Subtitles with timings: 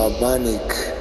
[0.00, 0.94] Shamanic.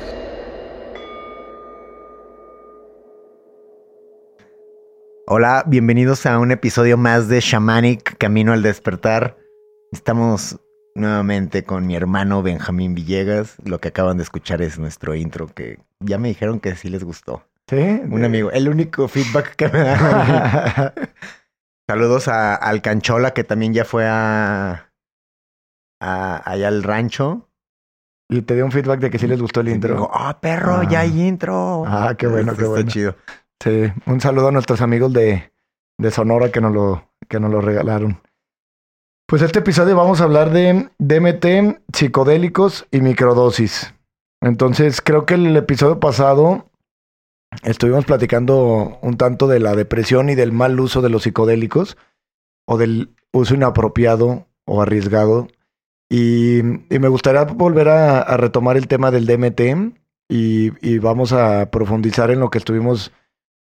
[5.25, 9.37] Hola, bienvenidos a un episodio más de Shamanic Camino al Despertar.
[9.93, 10.59] Estamos
[10.95, 13.55] nuevamente con mi hermano Benjamín Villegas.
[13.63, 17.05] Lo que acaban de escuchar es nuestro intro que ya me dijeron que sí les
[17.05, 17.45] gustó.
[17.69, 18.01] Sí.
[18.09, 20.93] Un amigo, el único feedback que me da.
[21.87, 24.91] Saludos a, al Canchola que también ya fue a,
[26.01, 27.48] a allá al rancho.
[28.29, 30.09] Y te dio un feedback de que sí les gustó el intro.
[30.13, 31.01] Ah, perro, ya Ah.
[31.01, 31.83] hay intro.
[31.87, 32.89] Ah, qué bueno, Está- qué está bueno.
[32.91, 33.15] chido.
[33.61, 33.91] Sí.
[34.05, 35.51] Un saludo a nuestros amigos de,
[35.97, 38.21] de Sonora que nos, lo, que nos lo regalaron.
[39.27, 43.93] Pues este episodio vamos a hablar de DMT, psicodélicos y microdosis.
[44.41, 46.69] Entonces, creo que el episodio pasado
[47.63, 51.97] estuvimos platicando un tanto de la depresión y del mal uso de los psicodélicos
[52.67, 55.47] o del uso inapropiado o arriesgado.
[56.09, 59.61] Y, me gustaría volver a, retomar el tema del DMT
[60.27, 63.11] y, vamos a profundizar en lo que estuvimos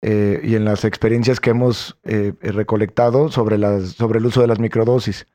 [0.02, 4.48] eh, y en las experiencias que hemos eh, recolectado sobre, las, sobre el uso de
[4.48, 5.28] las microdosis.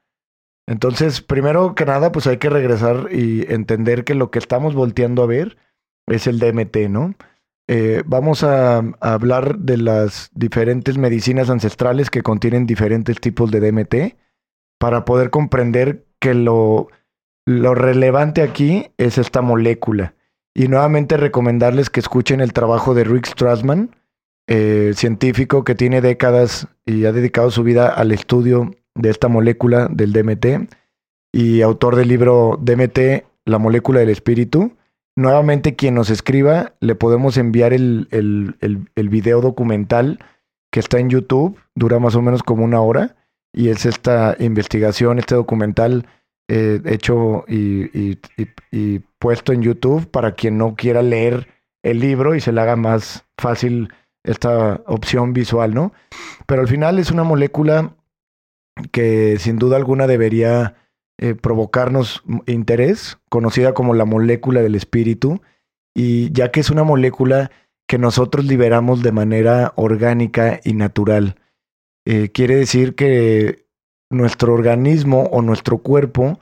[0.67, 5.23] Entonces, primero que nada, pues hay que regresar y entender que lo que estamos volteando
[5.23, 5.59] a ver
[6.07, 7.15] es el DMT, ¿no?
[7.69, 13.61] Eh, vamos a, a hablar de las diferentes medicinas ancestrales que contienen diferentes tipos de
[13.61, 14.17] DMT
[14.79, 16.89] para poder comprender que lo,
[17.45, 20.15] lo relevante aquí es esta molécula.
[20.55, 23.91] Y nuevamente recomendarles que escuchen el trabajo de Rick Strassman,
[24.49, 29.89] eh, científico que tiene décadas y ha dedicado su vida al estudio de esta molécula
[29.91, 30.73] del DMT
[31.31, 34.79] y autor del libro DMT, la molécula del espíritu.
[35.17, 40.21] Nuevamente, quien nos escriba, le podemos enviar el, el, el, el video documental
[40.73, 43.15] que está en YouTube, dura más o menos como una hora,
[43.55, 46.07] y es esta investigación, este documental
[46.49, 48.19] eh, hecho y, y,
[48.71, 51.49] y, puesto en YouTube para quien no quiera leer
[51.83, 53.89] el libro y se le haga más fácil
[54.25, 55.93] esta opción visual, ¿no?
[56.47, 57.95] Pero al final es una molécula
[58.91, 60.75] que sin duda alguna debería
[61.19, 65.41] eh, provocarnos interés, conocida como la molécula del espíritu,
[65.95, 67.51] y ya que es una molécula
[67.87, 71.37] que nosotros liberamos de manera orgánica y natural.
[72.07, 73.67] Eh, quiere decir que
[74.11, 76.39] nuestro organismo o nuestro cuerpo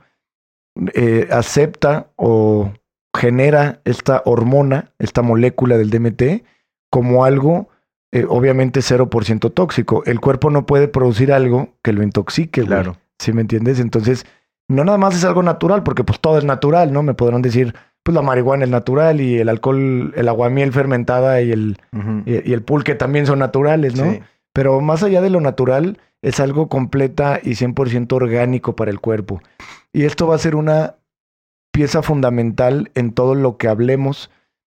[0.93, 2.71] eh, acepta o
[3.15, 6.43] genera esta hormona, esta molécula del DMT,
[6.89, 7.69] como algo
[8.11, 10.03] eh, obviamente 0% tóxico.
[10.05, 12.67] El cuerpo no puede producir algo que lo intoxique, güey.
[12.67, 12.97] Claro.
[13.19, 13.79] ¿Sí me entiendes?
[13.79, 14.25] Entonces,
[14.67, 17.01] no nada más es algo natural, porque pues todo es natural, ¿no?
[17.01, 21.51] Me podrán decir, pues la marihuana es natural y el alcohol, el aguamiel fermentada y
[21.51, 21.77] el,
[22.25, 24.11] y, y el pulque también son naturales, ¿no?
[24.11, 24.19] Sí.
[24.53, 29.41] Pero más allá de lo natural, es algo completa y 100% orgánico para el cuerpo.
[29.91, 30.95] Y esto va a ser una
[31.71, 34.29] pieza fundamental en todo lo que hablemos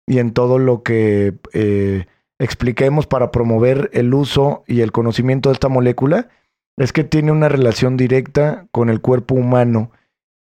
[0.07, 2.07] y en todo lo que eh,
[2.39, 6.29] expliquemos para promover el uso y el conocimiento de esta molécula.
[6.77, 9.91] Es que tiene una relación directa con el cuerpo humano,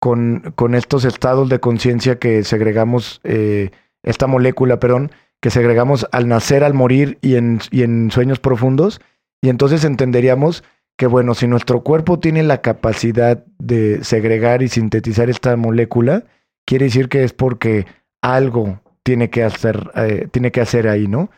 [0.00, 3.70] con, con estos estados de conciencia que segregamos, eh,
[4.02, 5.10] esta molécula, perdón,
[5.40, 9.00] que segregamos al nacer, al morir y en, y en sueños profundos.
[9.40, 10.64] Y entonces entenderíamos
[10.96, 16.24] que, bueno, si nuestro cuerpo tiene la capacidad de segregar y sintetizar esta molécula,
[16.66, 17.86] quiere decir que es porque
[18.20, 21.30] algo tiene que hacer, eh, tiene que hacer ahí, ¿no?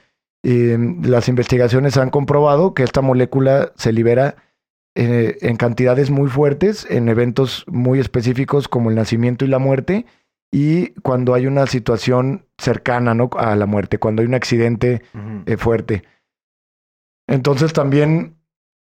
[0.43, 4.37] Y, mm, las investigaciones han comprobado que esta molécula se libera
[4.97, 10.05] eh, en cantidades muy fuertes, en eventos muy específicos como el nacimiento y la muerte,
[10.51, 13.31] y cuando hay una situación cercana ¿no?
[13.39, 15.03] a la muerte, cuando hay un accidente
[15.47, 16.03] eh, fuerte.
[17.31, 18.35] Entonces también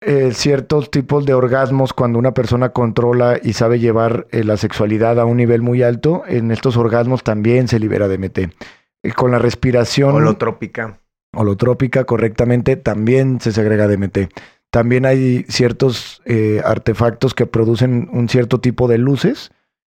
[0.01, 5.19] eh, ciertos tipos de orgasmos, cuando una persona controla y sabe llevar eh, la sexualidad
[5.19, 8.39] a un nivel muy alto, en estos orgasmos también se libera DMT.
[8.39, 11.01] Eh, con la respiración Holotrópica.
[11.35, 14.33] holotrópica correctamente, también se segrega DMT.
[14.71, 16.23] También hay ciertos
[16.63, 19.51] artefactos que producen un cierto tipo de luces,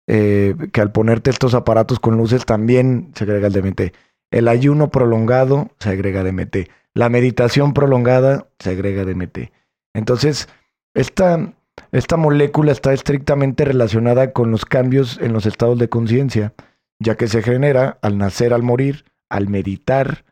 [0.06, 3.94] que al ponerte estos aparatos con luces también se agrega el DMT.
[4.32, 6.56] El ayuno prolongado se agrega DMT.
[6.94, 9.50] La meditación prolongada se agrega DMT.
[9.94, 10.48] Entonces,
[10.94, 11.52] esta,
[11.90, 16.54] esta molécula está estrictamente relacionada con los cambios en los estados de conciencia,
[17.00, 20.24] ya que se genera al nacer, al morir, al meditar,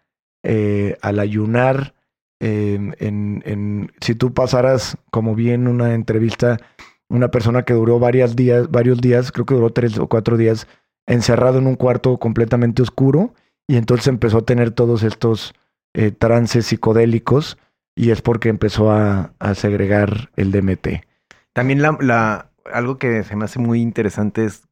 [0.44, 1.94] eh, al ayunar.
[2.40, 6.58] en, si tú pasaras, como vi en una entrevista,
[7.08, 10.66] una persona que duró varios días, varios días, creo que duró tres o cuatro días,
[11.06, 13.34] encerrado en un cuarto completamente oscuro,
[13.68, 15.54] y entonces empezó a tener todos estos
[15.94, 17.58] eh, trances psicodélicos,
[17.94, 20.88] y es porque empezó a, a segregar el DMT.
[21.52, 24.62] También la, la- algo que se me hace muy interesante es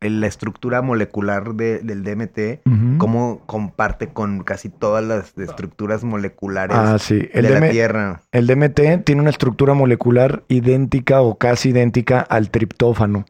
[0.00, 2.62] la estructura molecular de- del DMT,
[2.98, 7.16] cómo comparte con casi todas las estructuras moleculares Ah, sí.
[7.18, 8.20] de El, la DM Tierra.
[8.32, 13.26] el DMT tiene una estructura molecular idéntica o casi idéntica al triptófano.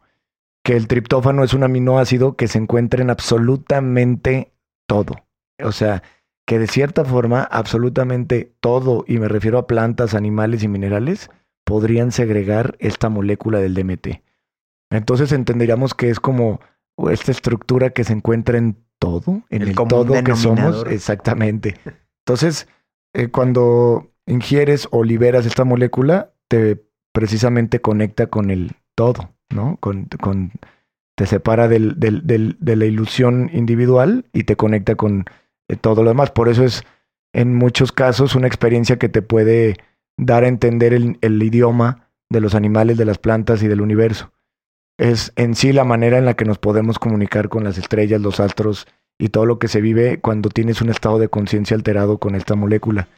[0.65, 4.53] Que el triptófano es un aminoácido que se encuentra en absolutamente
[4.87, 5.15] todo.
[5.63, 6.03] O sea,
[6.47, 11.31] que de cierta forma, absolutamente todo, y me refiero a plantas, animales y minerales,
[11.65, 14.23] podrían segregar esta molécula del DMT.
[14.91, 16.61] Entonces entenderíamos que es como
[17.11, 20.85] esta estructura que se encuentra en todo, en El todo que somos.
[20.93, 21.77] Exactamente.
[22.27, 22.69] Entonces,
[23.15, 26.83] eh, cuando ingieres o liberas esta molécula, te
[27.13, 29.77] precisamente conecta con el todo, ¿no?
[29.81, 30.53] Con, con-
[31.17, 35.25] te separa del, del- del- de la ilusión individual y te conecta con
[35.69, 36.31] eh, todo lo demás.
[36.31, 36.85] Por eso es,
[37.33, 39.77] en muchos casos, una experiencia que te puede
[40.17, 44.33] dar a entender el, el idioma de los animales, de las plantas y del universo.
[44.99, 48.39] Es en sí la manera en la que nos podemos comunicar con las estrellas, los
[48.41, 48.87] astros
[49.19, 52.55] y todo lo que se vive cuando tienes un estado de conciencia alterado con esta
[52.55, 53.09] molécula.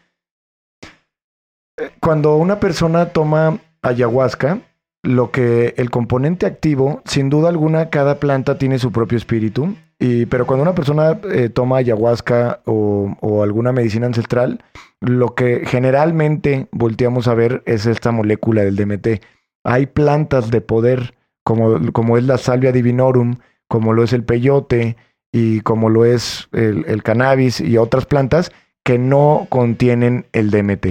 [1.79, 4.61] Eh, Cuando una persona toma ayahuasca,
[5.03, 9.77] lo que el componente activo, sin duda alguna, cada planta tiene su propio espíritu.
[9.99, 14.63] Y, pero cuando una persona eh, toma ayahuasca o, o alguna medicina ancestral,
[15.01, 19.23] lo que generalmente volteamos a ver es esta molécula del DMT.
[19.65, 21.15] Hay plantas de poder,
[21.45, 23.39] como, como es la salvia divinorum,
[23.69, 24.97] como lo es el peyote
[25.33, 28.53] y como lo es el, el cannabis y otras plantas
[28.87, 30.87] que no contienen el DMT.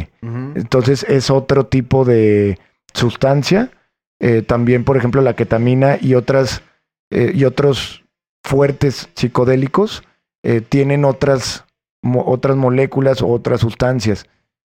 [0.56, 2.60] Entonces es otro tipo de
[2.94, 3.72] sustancia.
[4.20, 6.64] Eh, también, por ejemplo, la ketamina y otras
[7.12, 8.04] eh, y otros
[8.44, 10.04] fuertes psicodélicos
[10.44, 11.66] eh, tienen otras
[12.04, 14.28] otras moléculas o otras sustancias.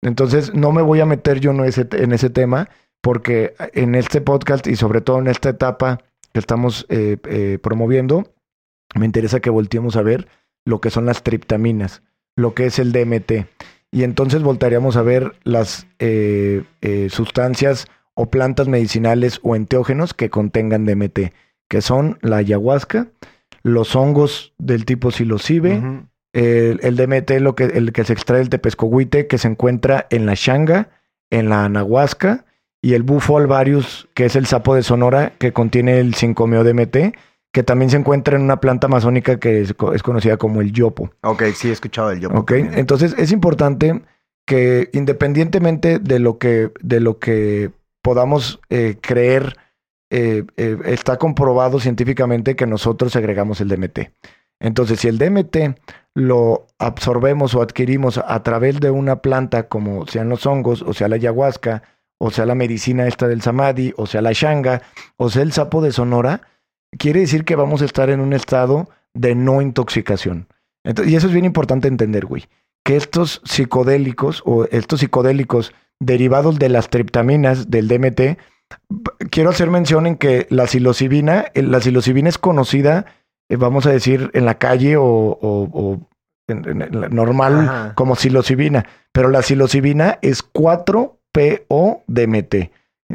[0.02, 2.70] Entonces no me voy a meter yo en ese, en ese tema
[3.02, 6.00] porque en este podcast y sobre todo en esta etapa
[6.32, 6.88] que estamos
[7.62, 8.32] promoviendo,
[8.96, 10.30] me interesa que volteemos a ver
[10.66, 12.02] lo que son las triptaminas,
[12.38, 13.48] lo que es el DMT.
[13.92, 15.86] Y entonces voltaríamos a ver las
[17.10, 17.88] sustancias
[18.18, 21.20] o plantas medicinales o enteógenos que contengan DMT,
[21.70, 23.08] que son la ayahuasca,
[23.64, 25.82] los hongos del tipo psilocibe,
[26.34, 30.26] el, el DMT, lo que, el que se extrae del tepescohuite, que se encuentra en
[30.26, 30.90] la shanga,
[31.30, 32.46] en la anahuasca,
[32.82, 37.16] y el bufo alvarius, que es el sapo de Sonora, que contiene el 5-meo-DMT,
[37.52, 40.72] que también se encuentra en una planta amazónica que es, co- es conocida como el
[40.72, 41.10] yopo.
[41.24, 42.38] Ok, sí he escuchado del yopo.
[42.40, 42.48] ¿ok?
[42.52, 42.78] también.
[42.80, 44.02] Entonces es importante
[44.46, 49.58] que independientemente de lo que, de lo que podamos eh, creer,
[50.10, 54.12] eh, eh, está comprobado científicamente que nosotros segregamos el DMT.
[54.60, 55.78] Entonces, si el DMT
[56.16, 61.08] lo absorbemos o adquirimos a través de una planta, como sean los hongos, o sea
[61.08, 61.84] la ayahuasca,
[62.20, 64.82] o sea la medicina esta del samadhi, o sea la shanga,
[65.18, 66.42] o sea el sapo de Sonora,
[66.98, 70.48] quiere decir que vamos a estar en un estado de no intoxicación.
[70.84, 72.46] Entonces, y eso es bien importante entender, güey,
[72.84, 78.38] que estos psicodélicos o estos psicodélicos derivados de las triptaminas del DMT,
[79.30, 83.06] quiero hacer mención en que la psilocibina, eh, la psilocibina es conocida,
[83.50, 86.00] eh, vamos a decir, en la calle o, o- o
[86.50, 87.94] en- en- en la- normal Ajá.
[87.96, 92.72] como psilocibina, pero la psilocibina es 4-PO-DMT,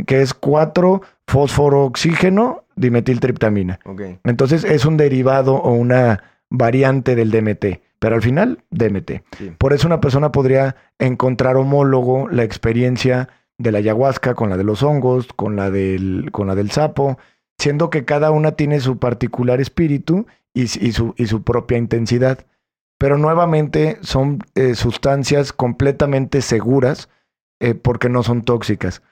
[0.06, 3.78] que es 4 fósforo oxígeno dimetiltriptamina.
[4.24, 9.22] Entonces es un derivado o una variante del DMT, pero al final DMT.
[9.38, 9.52] Sí.
[9.56, 13.28] Por eso una persona podría encontrar homólogo la experiencia
[13.58, 17.16] de la ayahuasca con la de los hongos, con la del, con la del sapo,
[17.58, 22.44] siendo que cada una tiene su particular espíritu y, su, y su propia intensidad.
[22.98, 27.08] Pero nuevamente son eh, sustancias completamente seguras
[27.60, 29.02] eh, porque no son tóxicas.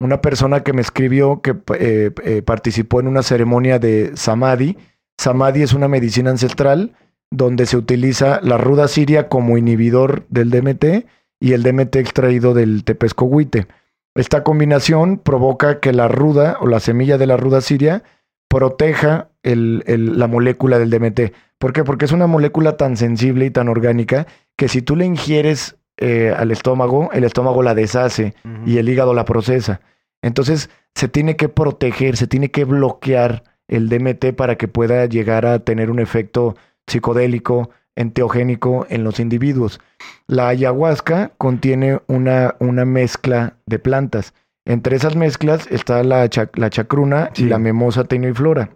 [0.00, 4.76] Una persona que me escribió que eh, participó en una ceremonia de Samadhi.
[5.16, 6.92] Samadhi es una medicina ancestral
[7.30, 11.06] donde se utiliza la ruda siria como inhibidor del DMT
[11.40, 13.66] y el DMT extraído del tepescohuite.
[14.14, 18.04] Esta combinación provoca que la ruda o la semilla de la ruda siria
[18.48, 21.32] proteja el- el- la molécula del DMT.
[21.58, 21.82] ¿Por qué?
[21.84, 24.26] Porque es una molécula tan sensible y tan orgánica
[24.56, 28.34] que si tú la ingieres eh, al estómago, el estómago la deshace
[28.66, 29.80] y el hígado la procesa.
[30.22, 35.46] Entonces se tiene que proteger, se tiene que bloquear el DMT para que pueda llegar
[35.46, 39.80] a tener un efecto psicodélico, enteogénico en los individuos.
[40.26, 44.34] La ayahuasca contiene una, una mezcla de plantas.
[44.66, 47.44] Entre esas mezclas está la, la chacruna Sí.
[47.44, 48.70] y la memosa tenuiflora.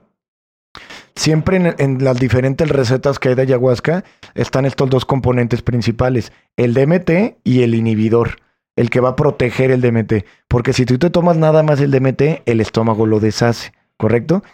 [1.17, 6.33] Siempre en, en las diferentes recetas que hay de ayahuasca están estos dos componentes principales,
[6.57, 8.37] el DMT y el inhibidor,
[8.77, 10.25] el que va a proteger el DMT.
[10.47, 14.45] Porque si tú te tomas nada más el DMT, el estómago lo deshace, ¿correcto?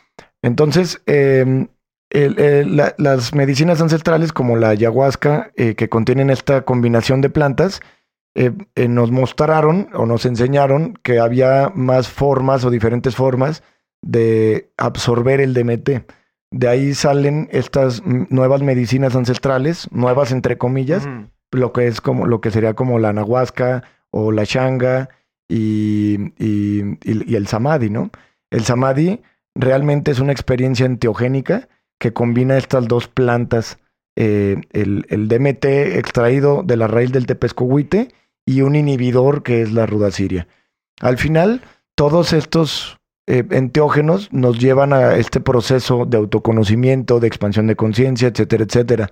[0.41, 1.67] Entonces, eh,
[2.15, 7.31] el- el- la- las medicinas ancestrales como la ayahuasca, eh, que contienen esta combinación de
[7.31, 7.81] plantas,
[8.35, 13.63] eh, eh, nos mostraron o nos enseñaron que había más formas o diferentes formas
[14.03, 16.05] de absorber el DMT.
[16.51, 21.07] De ahí salen estas nuevas medicinas ancestrales, nuevas entre comillas,
[21.53, 25.09] lo que es como lo que sería como la anahuasca o la changa
[25.49, 28.11] y, y- y- y el samadhi, ¿no?
[28.51, 29.21] El samadhi
[29.55, 33.79] realmente es una experiencia enteogénica que combina estas dos plantas,
[34.17, 35.65] eh, el, DMT
[35.97, 38.09] extraído de la raíz del tepescohuite
[38.47, 40.47] y un inhibidor que es la rudaciria.
[41.01, 41.63] Al final,
[41.97, 48.29] todos estos eh, enteógenos nos llevan a este proceso de autoconocimiento, de expansión de conciencia,
[48.29, 49.11] etcétera, etcétera.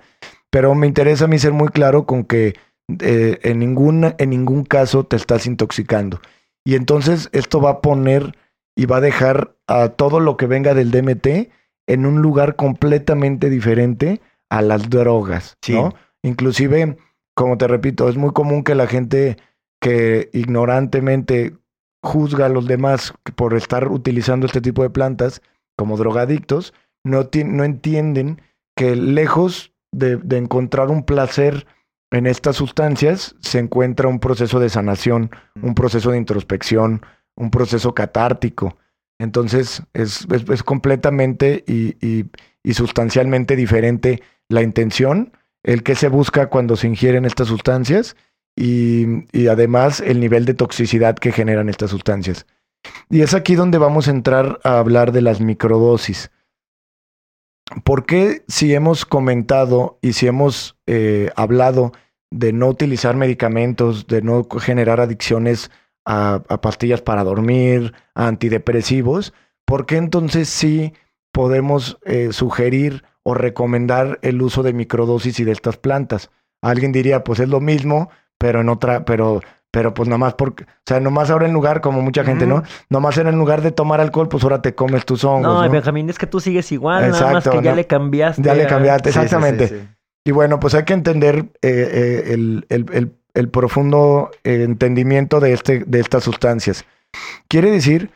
[0.50, 2.54] Pero me interesa a mí ser muy claro con que
[3.00, 6.20] eh, en, ningún, en ningún caso te estás intoxicando.
[6.64, 8.36] Y entonces esto va a poner
[8.76, 11.50] y va a dejar a todo lo que venga del DMT
[11.92, 14.20] en un lugar completamente diferente
[14.50, 15.74] a las drogas, Sí.
[15.74, 15.94] ¿no?
[16.22, 16.96] Inclusive,
[17.34, 19.36] como te repito, es muy común que la gente
[19.80, 21.56] que ignorantemente
[22.02, 25.42] juzga a los demás por estar utilizando este tipo de plantas
[25.76, 28.40] como drogadictos, no, no entienden
[28.76, 31.66] que lejos de, de encontrar un placer
[32.10, 35.30] en estas sustancias, se encuentra un proceso de sanación,
[35.62, 37.02] un proceso de introspección,
[37.36, 38.76] un proceso catártico.
[39.22, 42.26] Entonces, es, es- completamente y, y-
[42.64, 48.16] y sustancialmente diferente la intención, el que se busca cuando se ingieren estas sustancias
[48.56, 52.46] y, y además el nivel de toxicidad que generan estas sustancias.
[53.10, 56.32] Y es aquí donde vamos a entrar a hablar de las microdosis.
[57.84, 61.92] ¿Por qué si hemos comentado y si hemos eh, hablado
[62.32, 65.70] de no utilizar medicamentos, de no generar adicciones
[66.04, 69.32] a, a pastillas para dormir, a antidepresivos,
[69.64, 70.92] ¿por qué entonces sí
[71.32, 76.30] podemos eh, sugerir o recomendar el uso de microdosis y de estas plantas?
[76.62, 79.40] Alguien diría, pues es lo mismo, pero en otra, pero,
[79.70, 82.56] pero pues nomás porque, o sea, nomás ahora en lugar, como mucha gente, ¿no?
[82.56, 82.64] Ujú.
[82.90, 85.70] Nomás en lugar de tomar alcohol, pues ahora te comes tus hongos, No, ¿no?
[85.70, 87.76] Benjamín, es que tú sigues igual, nada más que ya ¿no?
[87.76, 88.42] le cambiaste.
[88.42, 89.68] Ya le cambiaste, Sí, sí, sí, exactamente.
[89.68, 89.88] sí.
[90.24, 95.40] Y bueno, pues hay que entender eh, eh, el, el- el- el profundo eh, entendimiento
[95.40, 96.84] de, este, de estas sustancias.
[97.48, 98.10] Quiere decir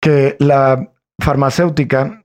[0.00, 2.24] que la farmacéutica,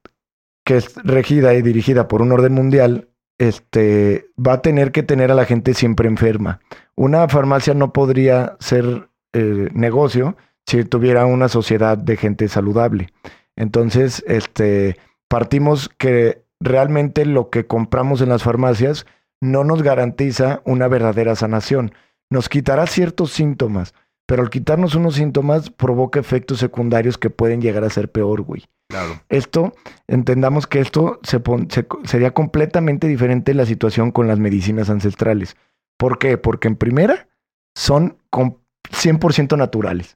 [0.65, 5.31] que es regida y dirigida por un orden mundial, este, va a tener que tener
[5.31, 6.59] a la gente siempre enferma.
[6.95, 13.09] Una farmacia no podría ser eh, negocio si tuviera una sociedad de gente saludable.
[13.55, 14.97] Entonces, este,
[15.27, 19.05] partimos que realmente lo que compramos en las farmacias
[19.43, 21.93] no nos garantiza una verdadera sanación.
[22.29, 23.93] Nos quitará ciertos síntomas,
[24.25, 28.65] pero al quitarnos unos síntomas provoca efectos secundarios que pueden llegar a ser peor, güey.
[28.89, 29.21] Claro.
[29.29, 29.73] Esto,
[30.07, 35.55] entendamos que esto se pon- se- sería completamente diferente la situación con las medicinas ancestrales.
[35.97, 36.38] ¿Por qué?
[36.38, 37.27] Porque en primera
[37.75, 38.57] son com-
[38.91, 40.15] 100% naturales.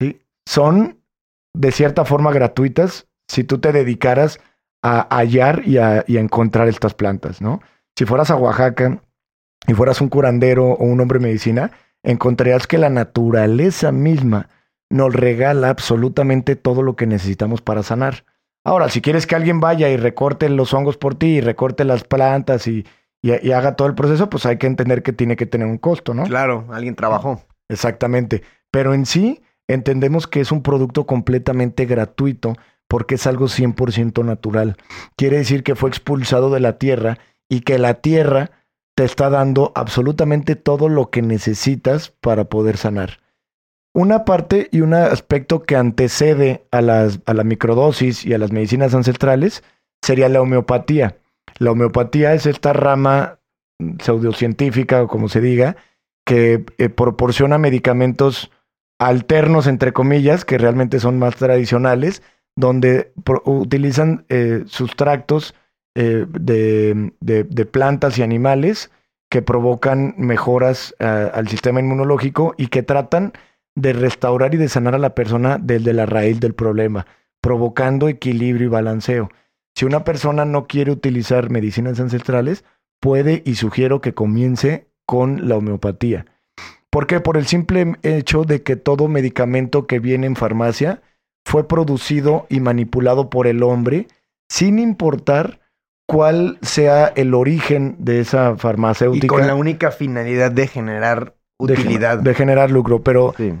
[0.00, 0.20] ¿sí?
[0.46, 0.98] Son
[1.54, 4.40] de cierta forma gratuitas si tú te dedicaras
[4.82, 7.60] a hallar y a, y a encontrar estas plantas, ¿no?
[7.96, 9.00] Si fueras a Oaxaca
[9.66, 11.70] y fueras un curandero o un hombre de medicina,
[12.02, 14.48] encontrarías que la naturaleza misma
[14.90, 18.24] nos regala absolutamente todo lo que necesitamos para sanar.
[18.64, 22.04] Ahora, si quieres que alguien vaya y recorte los hongos por ti y recorte las
[22.04, 22.86] plantas y,
[23.22, 25.78] y- y haga todo el proceso, pues hay que entender que tiene que tener un
[25.78, 26.24] costo, ¿no?
[26.24, 27.42] Claro, alguien trabajó.
[27.68, 28.42] Exactamente.
[28.70, 32.54] Pero en sí, entendemos que es un producto completamente gratuito
[32.88, 34.76] porque es algo 100% natural.
[35.16, 38.50] Quiere decir que fue expulsado de la tierra y que la tierra
[38.96, 43.20] te está dando absolutamente todo lo que necesitas para poder sanar.
[43.92, 48.50] Una parte y un aspecto que antecede a, las, a la microdosis y a las
[48.50, 49.62] medicinas ancestrales
[50.02, 51.18] sería la homeopatía.
[51.58, 53.38] La homeopatía es esta rama
[54.00, 55.76] pseudocientífica o como se diga,
[56.26, 58.50] que eh, proporciona medicamentos
[58.98, 62.22] alternos, entre comillas, que realmente son más tradicionales,
[62.56, 63.12] donde
[63.44, 65.54] utilizan eh, sustractos
[65.94, 68.90] eh, de, de- plantas y animales
[69.30, 73.32] que provocan mejoras ah, al sistema inmunológico y que tratan
[73.76, 77.06] de restaurar y de sanar a la persona desde la raíz del problema,
[77.40, 79.30] provocando equilibrio y balanceo.
[79.74, 82.64] Si una persona no quiere utilizar medicinas ancestrales,
[83.00, 86.26] puede y sugiero que comience con la homeopatía.
[86.90, 87.18] ¿Por qué?
[87.18, 91.02] Por el simple hecho de que todo medicamento que viene en farmacia
[91.44, 94.06] fue producido y manipulado por el hombre
[94.48, 95.58] sin importar
[96.06, 99.26] cuál sea el origen de esa Y farmacéutica.
[99.28, 102.18] con la única finalidad de generar utilidad.
[102.18, 103.52] de generar lucro, pero Sí.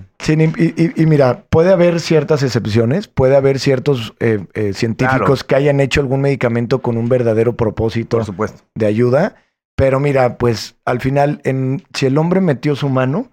[0.96, 6.00] Y, mira, puede haber ciertas excepciones, puede haber ciertos eh, eh, científicos que hayan hecho
[6.00, 8.62] algún medicamento con un verdadero propósito Por supuesto.
[8.74, 9.36] de ayuda,
[9.76, 13.30] pero mira, pues al final, en, si el hombre metió su mano,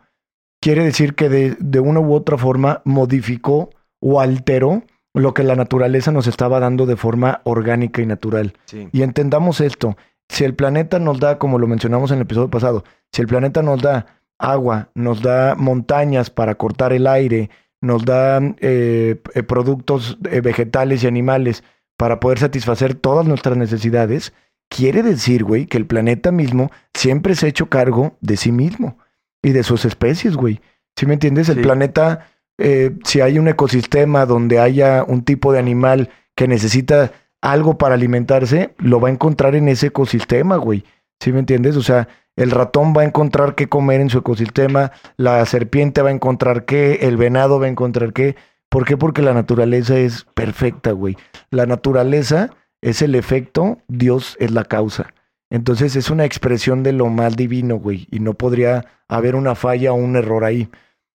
[0.62, 3.70] quiere decir que de, de una u otra forma modificó
[4.02, 8.54] o alteró lo que la naturaleza nos estaba dando de forma orgánica y natural.
[8.92, 9.98] Y entendamos esto,
[10.30, 13.62] si el planeta nos da, como lo mencionamos en el episodio pasado, si el planeta
[13.62, 14.06] nos da
[14.40, 17.50] agua, nos da montañas para cortar el aire,
[17.82, 21.64] nos da eh, eh, productos eh, vegetales y animales
[21.98, 24.34] para poder satisfacer todas nuestras necesidades,
[24.70, 28.98] quiere decir, güey, que el planeta mismo siempre se ha hecho cargo de sí mismo
[29.44, 30.62] y de sus especies, güey.
[30.96, 31.50] ¿Sí me entiendes?
[31.50, 32.31] El planeta
[32.62, 37.96] eh, si hay un ecosistema donde haya un tipo de animal que necesita algo para
[37.96, 40.84] alimentarse, lo va a encontrar en ese ecosistema, güey.
[41.20, 41.76] ¿Sí me entiendes?
[41.76, 46.10] O sea, el ratón va a encontrar qué comer en su ecosistema, la serpiente va
[46.10, 48.36] a encontrar qué, el venado va a encontrar qué.
[48.70, 48.96] ¿Por qué?
[48.96, 51.18] Porque la naturaleza es perfecta, güey.
[51.50, 52.52] La naturaleza
[52.82, 55.14] es el efecto, Dios es la causa.
[55.50, 59.92] Entonces es una expresión de lo más divino, güey, y no podría haber una falla
[59.92, 60.70] o un error ahí.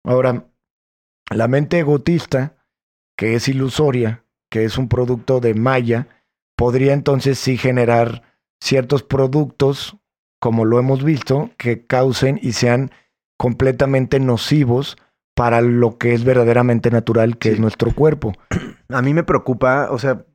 [0.04, 0.46] Ahora,
[1.34, 2.56] la mente egotista,
[3.16, 6.08] que es ilusoria, que es un producto de Maya,
[6.56, 8.22] podría entonces sí generar
[8.60, 9.96] ciertos productos,
[10.40, 12.90] como lo hemos visto, que causen y sean
[13.38, 14.96] completamente nocivos
[15.34, 18.32] para lo que es verdaderamente natural, que es nuestro cuerpo.
[18.88, 20.26] A mí me preocupa, o sea,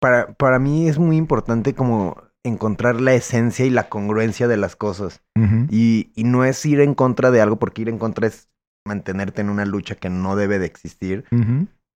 [0.00, 4.76] para, para mí es muy importante como encontrar la esencia y la congruencia de las
[4.76, 5.22] cosas.
[5.70, 8.48] y, y, no es ir en contra de algo, porque ir en contra es
[8.84, 11.24] mantenerte en una lucha que no debe de existir.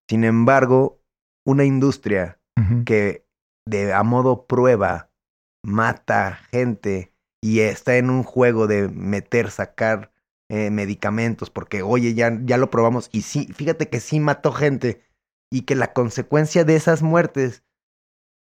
[0.08, 1.00] Sin embargo,
[1.44, 2.40] una industria
[2.84, 3.26] que
[3.66, 5.10] de a modo prueba
[5.62, 10.10] mata gente y está en un juego de meter, sacar
[10.48, 15.02] eh, medicamentos, porque oye, ya, ya lo probamos y sí, fíjate que sí mató gente
[15.52, 17.62] y que la consecuencia de esas muertes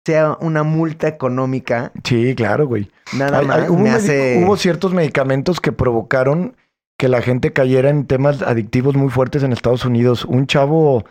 [0.06, 1.92] sea una multa económica.
[2.06, 2.90] Sí, claro, güey.
[3.14, 3.70] Nada más.
[3.70, 6.56] hubo ciertos medicamentos que provocaron
[6.98, 10.26] que la gente cayera en temas adictivos muy fuertes en Estados Unidos.
[10.26, 11.06] Un chavo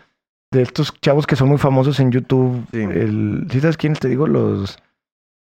[0.51, 2.81] de estos chavos que son muy famosos en YouTube, sí.
[2.81, 4.27] el, ¿sí sabes quiénes te digo?
[4.27, 4.79] Los,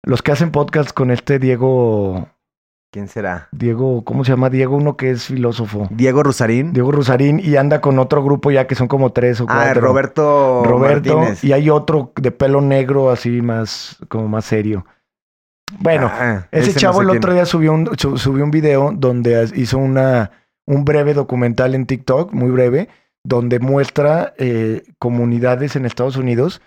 [0.04, 2.28] los que hacen podcast con este Diego...
[2.92, 3.48] ¿Quién será?
[3.52, 4.50] Diego, ¿cómo se llama?
[4.50, 5.88] Diego, uno que es filósofo.
[5.90, 6.74] Diego Rusarín.
[6.74, 9.80] Diego Rusarín y anda con otro grupo ya que son como tres o ah, cuatro.
[9.80, 10.62] Ah, Roberto.
[10.62, 11.24] Roberto.
[11.40, 14.84] Y hay otro de pelo negro así más, como más serio.
[15.78, 20.30] Bueno, ah, ese, chavo el otro día subió un, subió un video donde hizo una,
[20.66, 22.88] un breve documental en TikTok, muy breve,
[23.24, 26.60] donde muestra eh, comunidades en Estados Unidos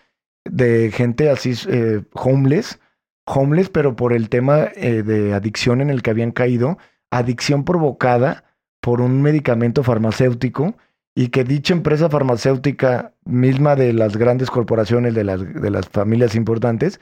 [0.46, 2.80] de gente así eh, homeless,
[3.26, 6.78] homeless, pero por el tema eh, de adicción en el que habían caído,
[7.12, 8.44] adicción provocada
[8.82, 10.76] por un medicamento farmacéutico
[11.16, 16.36] y que dicha empresa farmacéutica misma de las grandes corporaciones, de las, de las familias
[16.36, 17.00] importantes,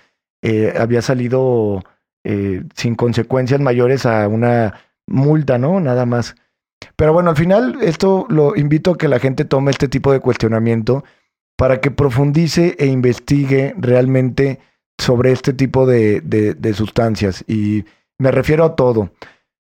[0.77, 1.83] había salido
[2.23, 5.79] eh, sin consecuencias mayores a una multa, ¿no?
[5.79, 6.35] Nada más.
[6.95, 10.19] Pero bueno, al final esto lo invito a que la gente tome este tipo de
[10.19, 11.03] cuestionamiento
[11.57, 14.59] para que profundice e investigue realmente
[14.97, 17.43] sobre este tipo de, sustancias.
[17.47, 17.85] Y
[18.17, 19.11] me refiero a todo.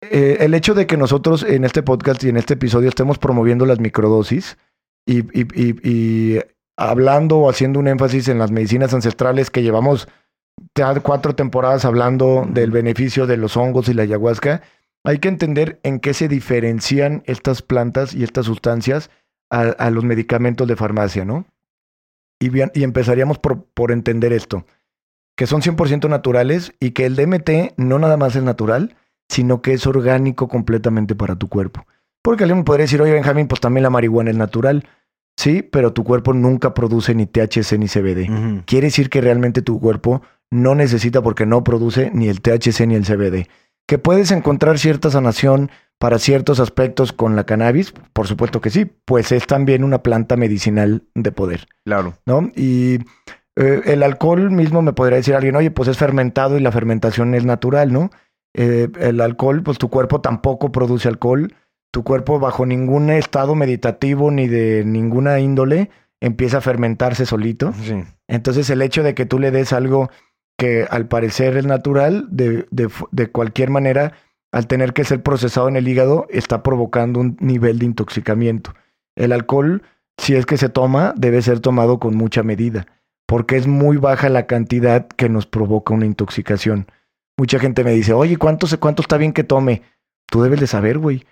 [0.03, 3.65] Eh, el hecho de que nosotros en este podcast y en este episodio estemos promoviendo
[3.65, 4.59] las microdosis
[5.07, 6.41] y, y, y, y
[6.77, 10.09] hablando o haciendo un énfasis en las medicinas ancestrales que llevamos
[10.75, 14.63] ya cuatro temporadas hablando del beneficio de los hongos y la ayahuasca,
[15.05, 19.11] hay que entender en qué se diferencian estas plantas y estas sustancias
[19.51, 21.47] a, los medicamentos de farmacia, ¿no?
[22.41, 24.67] Y, bien, y empezaríamos por, por entender esto,
[25.37, 28.97] que son 100% naturales y que el DMT no nada más es natural,
[29.29, 31.87] sino que es orgánico completamente para tu cuerpo.
[32.23, 34.89] Porque alguien me podría decir, oye Benjamín, pues también la marihuana es natural.
[35.37, 38.65] Sí, pero tu cuerpo nunca produce ni THC ni CBD.
[38.65, 40.23] Quiere decir que realmente tu cuerpo
[40.55, 43.49] no necesita porque no produce ni el THC ni el CBD.
[43.89, 47.93] ¿Que puedes encontrar cierta sanación para ciertos aspectos con la cannabis?
[48.13, 51.67] Por supuesto que sí, pues es también una planta medicinal de poder.
[51.85, 52.15] Claro.
[52.25, 52.53] ¿No?
[52.55, 53.01] Y
[53.57, 57.35] eh, el alcohol mismo me podría decir alguien, oye, pues es fermentado y la fermentación
[57.35, 58.11] es natural, ¿no?
[58.55, 61.53] Eh, el alcohol, pues tu cuerpo tampoco produce alcohol.
[61.93, 65.91] Tu cuerpo bajo ningún estado meditativo ni de ninguna índole
[66.21, 67.73] empieza a fermentarse solito.
[67.83, 68.05] Sí.
[68.29, 70.11] Entonces el hecho de que tú le des algo
[70.57, 74.13] que al parecer es natural, de, de, de, cualquier manera,
[74.53, 78.75] al tener que ser procesado en el hígado, está provocando un nivel de intoxicamiento.
[79.17, 79.83] El alcohol,
[80.17, 82.87] si es que se toma, debe ser tomado con mucha medida,
[83.27, 86.87] porque es muy baja la cantidad que nos provoca una intoxicación.
[87.37, 89.83] Mucha gente me dice, oye, ¿cuánto, cuánto está bien que tome?
[90.27, 91.25] Tú debes de saber, güey.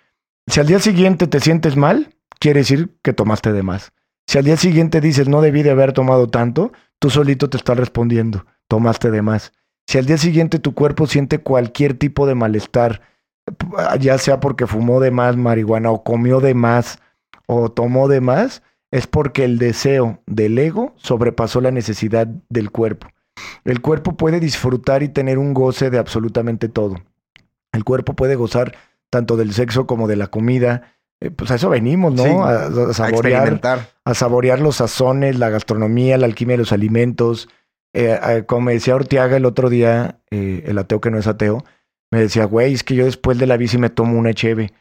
[0.48, 3.92] Si al día siguiente te sientes mal, quiere decir que tomaste de más.
[4.26, 7.76] Si al día siguiente dices, no debí de haber tomado tanto, tú solito te estás
[7.76, 9.52] respondiendo, tomaste de más.
[9.86, 13.02] Si al día siguiente tu cuerpo siente cualquier tipo de malestar,
[14.00, 16.98] ya sea porque fumó de más marihuana o comió de más
[17.44, 23.08] o tomó de más, es porque el deseo del ego sobrepasó la necesidad del cuerpo.
[23.66, 26.96] El cuerpo puede disfrutar y tener un goce de absolutamente todo.
[27.72, 28.74] El cuerpo puede gozar
[29.10, 30.94] tanto del sexo como de la comida.
[31.20, 32.46] Eh, pues a eso venimos, ¿no?
[32.46, 33.60] a, saborear,
[34.06, 37.50] a, saborear los sazones, la gastronomía, la alquimia de los alimentos.
[37.94, 41.64] Eh, como me decía Ortiaga el otro día, eh, el ateo que no es ateo,
[42.10, 44.72] me decía, güey, es que yo después de la bici me tomo una cheve.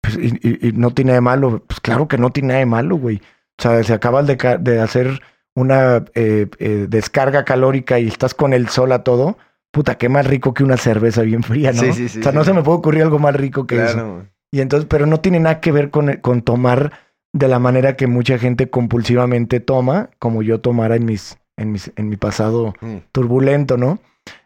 [0.00, 1.62] Pues, y, no tiene nada de malo.
[1.66, 3.20] Pues claro que no tiene nada de malo, güey.
[3.58, 5.20] O sea, si acabas de, de hacer
[5.54, 9.36] una eh, eh, descarga calórica y estás con el sol a todo,
[9.72, 11.82] puta, qué más rico que una cerveza bien fría, ¿no?
[11.82, 14.24] Sí, sí, sí, o sea, no se me puede ocurrir algo más rico que eso.
[14.50, 16.92] Y entonces, pero no tiene nada que ver con, con tomar
[17.32, 21.92] de la manera que mucha gente compulsivamente toma, como yo tomara en mis, en mis,
[21.96, 22.96] en mi pasado mm.
[23.12, 23.98] turbulento, ¿no?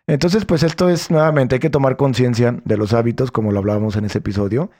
[0.06, 3.96] Entonces, pues esto es nuevamente, hay que tomar conciencia de los hábitos, como lo hablábamos
[3.96, 4.70] en ese episodio,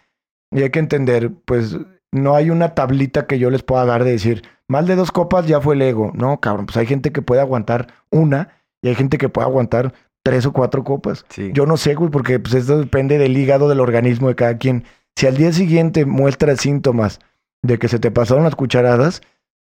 [0.51, 1.77] y hay que entender, pues
[2.12, 5.47] no hay una tablita que yo les pueda dar de decir, más de dos copas
[5.47, 6.12] ya fue el ego.
[6.14, 9.95] No, cabrón, pues hay gente que puede aguantar una y hay gente que puede aguantar
[10.23, 11.25] tres o cuatro copas.
[11.53, 14.85] Yo no sé, güey, porque pues esto depende del hígado, del organismo de cada quien.
[15.16, 17.21] Si al día siguiente muestra síntomas
[17.62, 19.23] de que se te pasaron las cucharadas,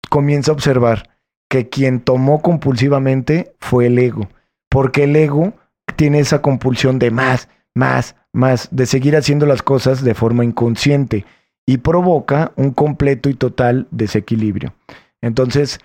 [0.10, 1.17] comienza a observar
[1.50, 4.28] que quien tomó compulsivamente fue el ego.
[4.70, 5.54] Porque el ego
[5.96, 11.26] tiene esa compulsión de más, más, más, de seguir haciendo las cosas de forma inconsciente
[11.66, 14.74] y provoca un completo y total desequilibrio.
[15.22, 15.80] Entonces,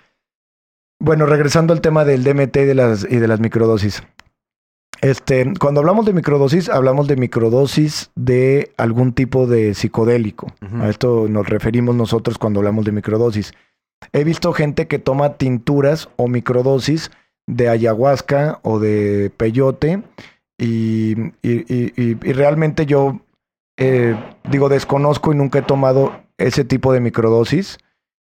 [1.01, 4.03] bueno, regresando al tema del DMT y de las, y de las microdosis.
[5.01, 10.53] Este, cuando hablamos de microdosis, hablamos de microdosis de algún tipo de psicodélico.
[10.81, 13.53] A esto nos referimos nosotros cuando hablamos de microdosis.
[14.13, 17.11] He visto gente que toma tinturas o microdosis
[17.47, 20.03] de ayahuasca o de peyote
[20.59, 21.15] y,
[22.23, 23.21] realmente yo
[23.77, 24.17] eh,
[24.49, 27.79] digo, desconozco y nunca he tomado ese tipo de microdosis.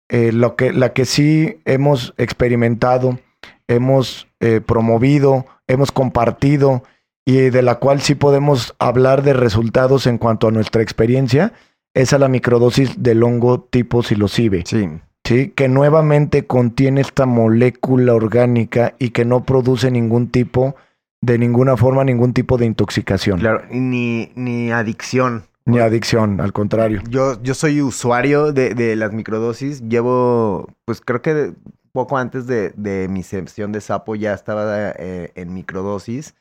[0.09, 3.19] Eh, lo que, la que sí hemos experimentado,
[3.67, 6.83] hemos eh, promovido, hemos compartido
[7.25, 11.53] y de la cual sí podemos hablar de resultados en cuanto a nuestra experiencia,
[11.93, 14.63] es a la microdosis del hongo tipo psilocibe.
[14.65, 14.89] Sí.
[15.25, 20.75] Sí, que nuevamente contiene esta molécula orgánica y que no produce ningún tipo
[21.21, 23.39] de ninguna forma ningún tipo de intoxicación.
[23.39, 25.45] Claro, ni, ni adicción.
[25.65, 27.01] Ni adicción, al contrario.
[27.09, 29.81] Yo, yo soy usuario de, de las microdosis.
[29.87, 31.53] Llevo, pues creo que
[31.93, 36.35] poco antes de, de mi sesión de sapo ya estaba eh, en microdosis.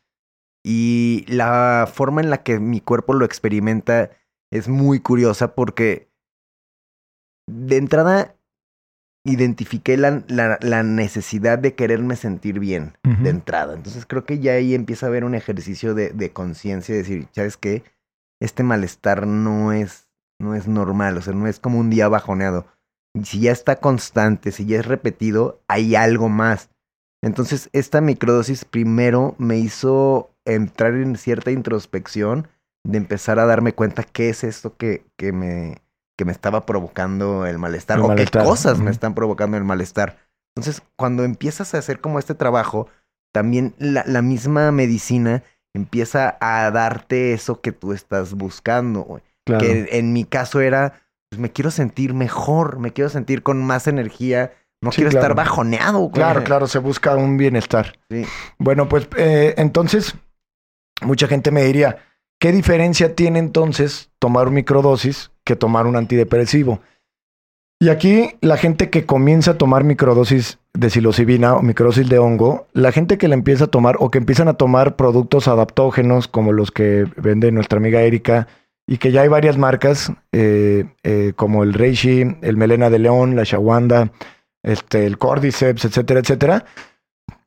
[0.65, 4.11] Y la forma en la que mi cuerpo lo experimenta
[4.51, 6.09] es muy curiosa porque
[7.47, 8.35] de entrada
[9.25, 13.75] identifiqué la, la, necesidad de quererme sentir bien de entrada.
[13.75, 17.29] Entonces creo que ya ahí empieza a haber un ejercicio de, de conciencia, de decir,
[17.33, 17.85] ¿sabes qué?
[18.41, 20.09] Este malestar no es,
[20.41, 22.67] no es normal, o sea, no es como un día bajoneado.
[23.23, 26.71] Si ya está constante, si ya es repetido, hay algo más.
[27.23, 32.49] Entonces, esta microdosis primero me hizo entrar en cierta introspección
[32.85, 35.77] de empezar a darme cuenta qué es esto que, que me,
[36.17, 40.19] que me estaba provocando el malestar o qué cosas me están provocando el malestar.
[40.55, 42.89] Entonces, cuando empiezas a hacer como este trabajo,
[43.33, 45.43] también la, la misma medicina
[45.75, 51.51] empieza a darte eso que tú estás buscando, Que en mi caso era, pues me
[51.51, 56.11] quiero sentir mejor, me quiero sentir con más energía, no quiero estar bajoneado.
[56.11, 57.99] Claro, claro, se busca un bienestar.
[58.11, 58.25] Sí.
[58.59, 60.15] Bueno, pues eh, entonces,
[61.01, 61.99] mucha gente me diría,
[62.39, 66.81] ¿qué diferencia tiene entonces tomar microdosis que tomar un antidepresivo.
[67.81, 72.69] Y aquí la gente que comienza a tomar microdosis de psilocibina o microdosis de hongo,
[72.73, 76.53] la gente que la empieza a tomar o que empiezan a tomar productos adaptógenos como
[76.53, 78.47] los que vende nuestra amiga Erika
[78.87, 83.35] y que ya hay varias marcas eh, eh, como el Reishi, el Melena de León,
[83.35, 84.13] la Shawanda,
[84.63, 86.65] este, el Cordyceps, etcétera, etcétera.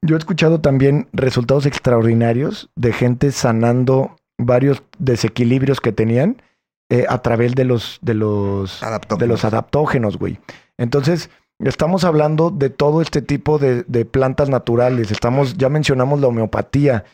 [0.01, 6.41] Yo he escuchado también resultados extraordinarios de gente sanando varios desequilibrios que tenían
[6.89, 9.19] eh, a través de los, de los, adaptógenos.
[9.19, 10.39] de los adaptógenos, güey.
[10.77, 15.11] Entonces, estamos hablando de todo este tipo de, de, plantas naturales.
[15.11, 17.05] Estamos, ya mencionamos la homeopatía,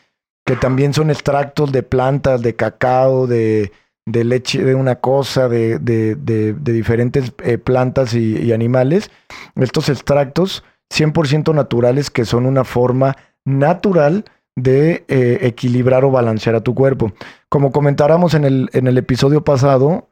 [0.44, 3.72] que también son extractos de plantas, de cacao, de,
[4.06, 9.10] de leche de una cosa, de, de, de diferentes eh, plantas y, y, animales.
[9.54, 14.24] Estos extractos 100% naturales que son una forma natural
[14.56, 17.12] de eh, equilibrar o balancear a tu cuerpo.
[17.48, 20.08] Como comentáramos en el, en el episodio pasado,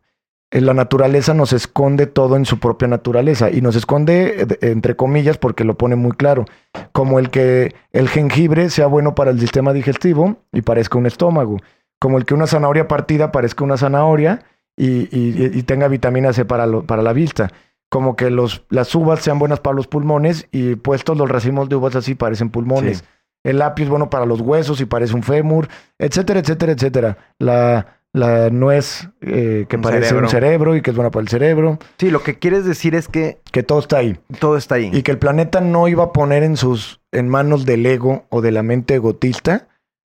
[0.50, 5.38] eh, la naturaleza nos esconde todo en su propia naturaleza y nos esconde entre comillas
[5.38, 6.44] porque lo pone muy claro,
[6.92, 11.58] como el que el jengibre sea bueno para el sistema digestivo y parezca un estómago,
[11.98, 14.44] como el que una zanahoria partida parezca una zanahoria
[14.76, 17.52] y, tenga vitamina C para, para la vista,
[17.90, 21.76] como que los, las uvas sean buenas para los pulmones y puestos los racimos de
[21.76, 23.04] uvas así parecen pulmones.
[23.44, 27.18] El lápiz es bueno para los huesos y parece un fémur, etcétera, etcétera, etcétera.
[27.38, 31.78] La, la nuez eh, que parece un cerebro y que es buena para el cerebro.
[31.98, 33.40] Sí, lo que quieres decir es que...
[33.52, 34.18] Que todo está ahí.
[34.38, 34.90] Todo está ahí.
[34.92, 38.40] Y que el planeta no iba a poner en sus en manos del ego o
[38.40, 39.68] de la mente egotista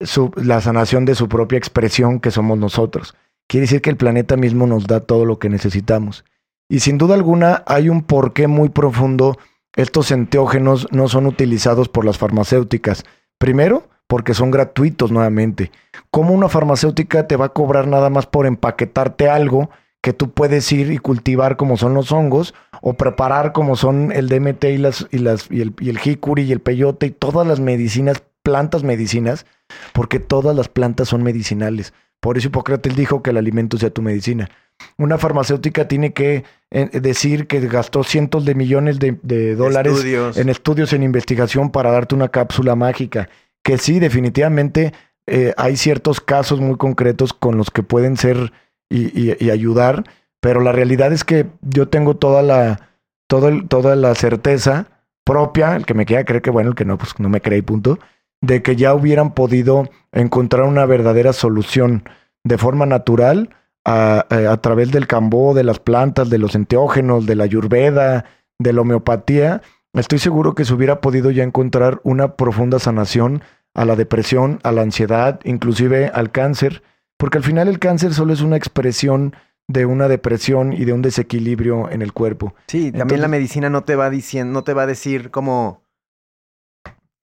[0.02, 3.16] su, la sanación de su propia expresión que somos nosotros.
[3.48, 6.26] Quiere decir que el planeta mismo nos da todo lo que necesitamos.
[6.70, 9.38] Y sin duda alguna hay un porqué muy profundo.
[9.76, 13.06] Estos enteógenos no son utilizados por las farmacéuticas.
[13.38, 15.72] Primero, porque son gratuitos nuevamente.
[16.12, 19.70] ¿Cómo una farmacéutica te va a cobrar nada más por empaquetarte algo
[20.02, 24.28] que tú puedes ir y cultivar como son los hongos o preparar como son el
[24.28, 25.08] DMT y, y, las,
[25.50, 29.46] y, el, y el jicuri y el peyote y todas las medicinas, plantas medicinas,
[29.94, 31.94] porque todas las plantas son medicinales.
[32.24, 34.50] Por eso Hipócrates dijo que el alimento sea tu medicina.
[34.98, 40.06] Una farmacéutica tiene que eh, decir que gastó cientos de millones de, dólares
[40.38, 43.28] en estudios, en investigación para darte una cápsula mágica
[43.62, 44.94] que sí, definitivamente
[45.28, 48.54] eh, hay ciertos casos muy concretos con los que pueden ser
[48.90, 50.06] y, ayudar,
[50.40, 52.90] pero la realidad es que yo tengo toda la,
[53.28, 54.88] toda la certeza
[55.26, 57.60] propia, el que me quiera creer que bueno, el que no, pues no me cree
[57.60, 58.00] y punto,
[58.44, 62.04] de que ya hubieran podido encontrar una verdadera solución
[62.44, 63.50] de forma natural
[63.86, 68.26] a, a, a través del cambó, de las plantas, de los enteógenos, de la ayurveda,
[68.60, 69.62] de la homeopatía,
[69.94, 73.44] Estoy seguro que se hubiera podido ya encontrar una profunda sanación
[73.76, 76.82] a la depresión, a la ansiedad, inclusive al cáncer,
[77.18, 79.36] porque al final el cáncer solo es una expresión
[79.68, 82.56] de una depresión y de un desequilibrio en el cuerpo.
[82.68, 85.83] Sí, también la medicina no te va diciendo, no te va a decir como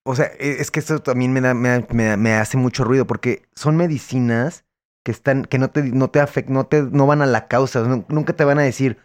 [0.05, 3.77] o sea, e, es que esto también me, da, me, hace mucho ruido porque son
[3.77, 4.65] medicinas
[5.05, 7.83] que están, que no te, no te afectan, no te, no van a la causa,
[8.09, 8.99] nunca te van a decir,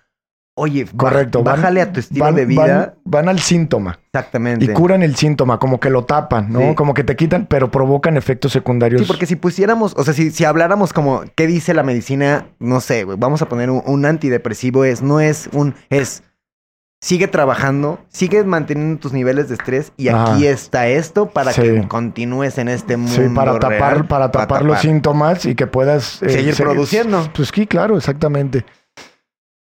[0.57, 1.43] Oye, Correcto.
[1.43, 2.95] bájale a tu estilo de vida.
[3.03, 3.99] Van, al síntoma.
[4.05, 4.63] Exactamente.
[4.63, 6.75] Y curan el síntoma, como que lo tapan, ¿no?
[6.75, 9.01] Como que te quitan, pero provocan efectos secundarios.
[9.01, 12.47] Sí, porque si pusiéramos, o sea, si, si habláramos como, ¿qué dice la medicina?
[12.59, 16.23] No sé, vamos a poner un, antidepresivo, es, no es un, es,
[17.05, 22.57] sigue trabajando, sigue manteniendo tus niveles de estrés y aquí está esto para que continúes
[22.57, 23.13] en este mundo.
[23.13, 27.29] Sí, para tapar, para, tapar los síntomas y que puedas eh, seguir produciendo.
[27.35, 28.65] Pues sí, claro, exactamente.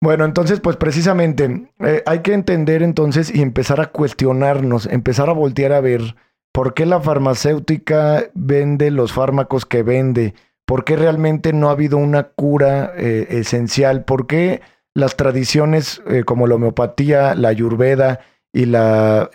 [0.02, 5.32] Bueno, entonces, pues precisamente eh, hay que entender entonces y empezar a cuestionarnos, empezar a
[5.32, 6.16] voltear a ver
[6.52, 10.34] por qué la farmacéutica vende los fármacos que vende,
[10.66, 14.60] por qué realmente no ha habido una cura eh, esencial, por qué
[14.94, 18.20] las tradiciones eh, como la homeopatía, la ayurveda
[18.52, 19.30] y la,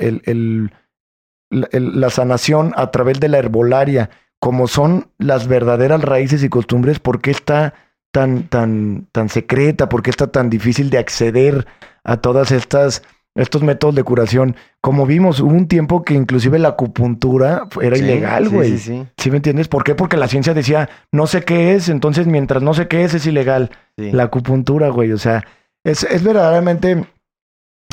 [1.50, 7.22] la sanación a través de la herbolaria, como son las verdaderas raíces y costumbres, por
[7.22, 7.74] qué está
[8.12, 9.90] tan, tan, tan secreta?
[9.90, 11.68] ¿Por qué está tan difícil de acceder
[12.04, 13.04] a todas estas
[13.38, 14.56] estos métodos de curación.
[14.82, 18.72] Como vimos, hubo un tiempo que inclusive la acupuntura era ilegal, güey.
[18.72, 19.68] Sí, sí, sí, me entiendes?
[19.68, 19.96] ¿Por qué?
[19.96, 23.26] Porque la ciencia decía, no sé qué es, entonces mientras no sé qué es, es
[23.26, 23.72] ilegal.
[23.96, 25.12] La acupuntura, güey.
[25.12, 25.46] O sea,
[25.84, 27.06] es, es verdaderamente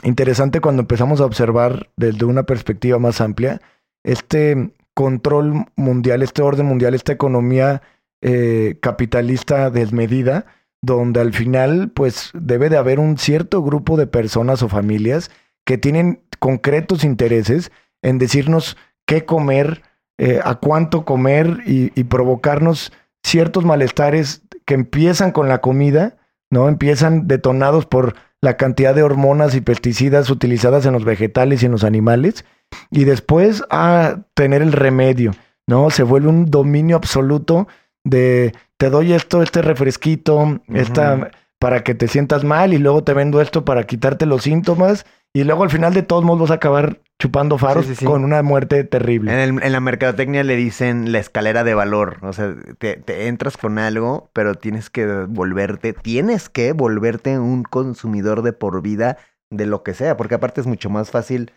[0.03, 3.61] interesante cuando empezamos a observar desde una perspectiva más amplia
[4.05, 7.83] este control mundial, este orden mundial, esta economía
[8.23, 10.47] eh, capitalista desmedida,
[10.85, 15.31] donde al final pues debe de haber un cierto grupo de personas o familias
[15.65, 19.83] que tienen concretos intereses en decirnos qué comer,
[20.19, 22.93] eh, a cuánto comer y, provocarnos
[23.23, 26.19] ciertos malestares que empiezan con la comida,
[26.51, 26.69] ¿no?
[26.69, 31.73] Empiezan detonados por la cantidad de hormonas y pesticidas utilizadas en los vegetales y en
[31.73, 32.45] los animales,
[32.91, 35.33] y después a tener el remedio,
[35.67, 35.89] ¿no?
[35.89, 37.67] Se vuelve un dominio absoluto
[38.05, 43.15] de te doy esto, este refresquito, esta para que te sientas mal y luego te
[43.15, 46.55] vendo esto para quitarte los síntomas y luego al final de todos modos vas a
[46.55, 49.43] acabar chupando faros con una muerte terrible.
[49.43, 53.57] En, en, la mercadotecnia le dicen la escalera de valor, o sea, te, te, entras
[53.57, 59.17] con algo, pero tienes que volverte, tienes que volverte un consumidor de por vida
[59.51, 61.51] de lo que sea, porque aparte es mucho más fácil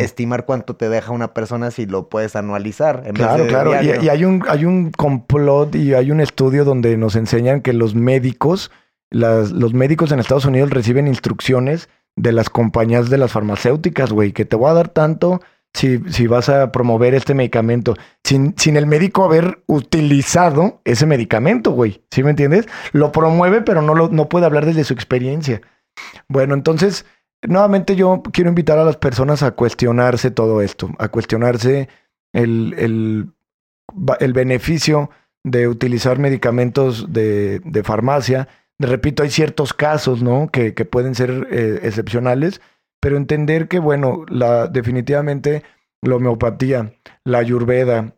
[0.00, 3.02] estimar cuánto te deja una persona si lo puedes anualizar.
[3.06, 3.72] En claro, claro.
[3.82, 7.94] Y, hay un, hay un complot y hay un estudio donde nos enseñan que los
[7.94, 8.70] médicos,
[9.10, 14.32] las, los médicos en Estados Unidos reciben instrucciones de las compañías de las farmacéuticas, güey,
[14.32, 15.40] que te voy a dar tanto
[15.74, 21.72] si, si vas a promover este medicamento sin, sin el médico haber utilizado ese medicamento,
[21.72, 22.02] güey.
[22.10, 22.66] ¿Sí me entiendes?
[22.92, 25.60] Lo promueve, pero no, lo, no puede hablar desde su experiencia.
[26.28, 27.04] Bueno, entonces,
[27.48, 31.88] nuevamente yo quiero invitar a las personas a cuestionarse todo esto, a cuestionarse
[32.32, 33.32] el, el,
[34.20, 35.10] el beneficio
[35.44, 38.48] de utilizar medicamentos de, de farmacia.
[38.78, 40.48] Repito, hay ciertos casos, ¿no?
[40.48, 42.60] Que, que pueden ser eh, excepcionales,
[43.00, 45.62] pero entender que, bueno, la, definitivamente
[46.02, 48.14] la homeopatía, la ayurveda,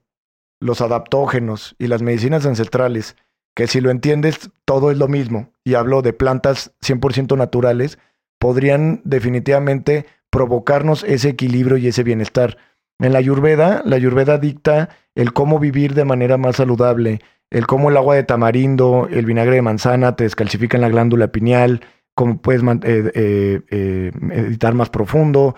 [0.60, 3.16] los adaptógenos y las medicinas ancestrales,
[3.54, 7.98] que si lo entiendes, todo es lo mismo, y hablo de plantas 100% naturales,
[8.38, 12.58] podrían definitivamente provocarnos ese equilibrio y ese bienestar.
[12.98, 17.20] En la Ayurveda, la Ayurveda dicta el cómo vivir de manera más saludable,
[17.50, 21.80] el cómo el agua de tamarindo, el vinagre de manzana te descalcifican la glándula pineal,
[22.14, 25.54] cómo puedes eh, eh, eh, meditar más profundo.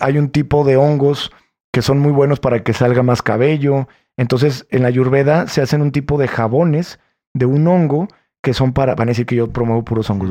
[0.00, 1.32] hay un tipo de hongos
[1.72, 3.88] que son muy buenos para que salga más cabello.
[4.16, 7.00] Entonces, en la Ayurveda se hacen un tipo de jabones
[7.34, 8.08] de un hongo
[8.42, 10.30] que son para, van a decir que yo promuevo puros hongos.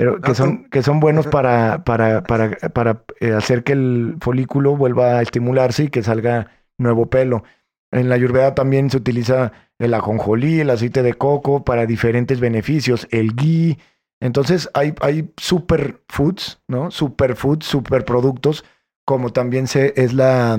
[0.00, 3.04] Pero que son, que son buenos para, para, para, para
[3.36, 6.46] hacer que el folículo vuelva a estimularse y que salga
[6.78, 7.44] nuevo pelo.
[7.92, 13.08] En la Ayurveda también se utiliza el ajonjolí, el aceite de coco para diferentes beneficios,
[13.10, 13.76] el ghee,
[14.20, 16.90] entonces hay, hay superfoods, ¿no?
[16.90, 18.64] Superfoods, superproductos,
[19.04, 20.58] como también se, es la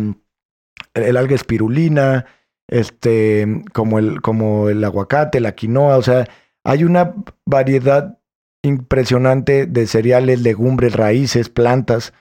[0.93, 2.27] el alga espirulina,
[2.67, 6.27] este, como el, como el aguacate, la quinoa, o sea,
[6.63, 8.19] hay una variedad
[8.63, 12.13] impresionante de cereales, legumbres, raíces, plantas,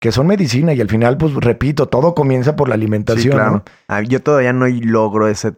[0.00, 3.34] que son medicina y al final, pues repito, todo comienza por la alimentación.
[3.34, 3.64] claro.
[3.88, 5.52] Ah, yo todavía no logro esa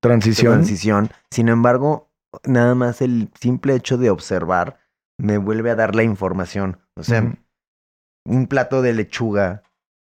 [0.00, 0.54] transición.
[0.54, 1.10] transición.
[1.30, 2.10] Sin embargo,
[2.44, 4.78] nada más el simple hecho de observar
[5.18, 6.78] me vuelve a dar la información.
[6.94, 7.36] O sea,
[8.24, 9.62] un plato de lechuga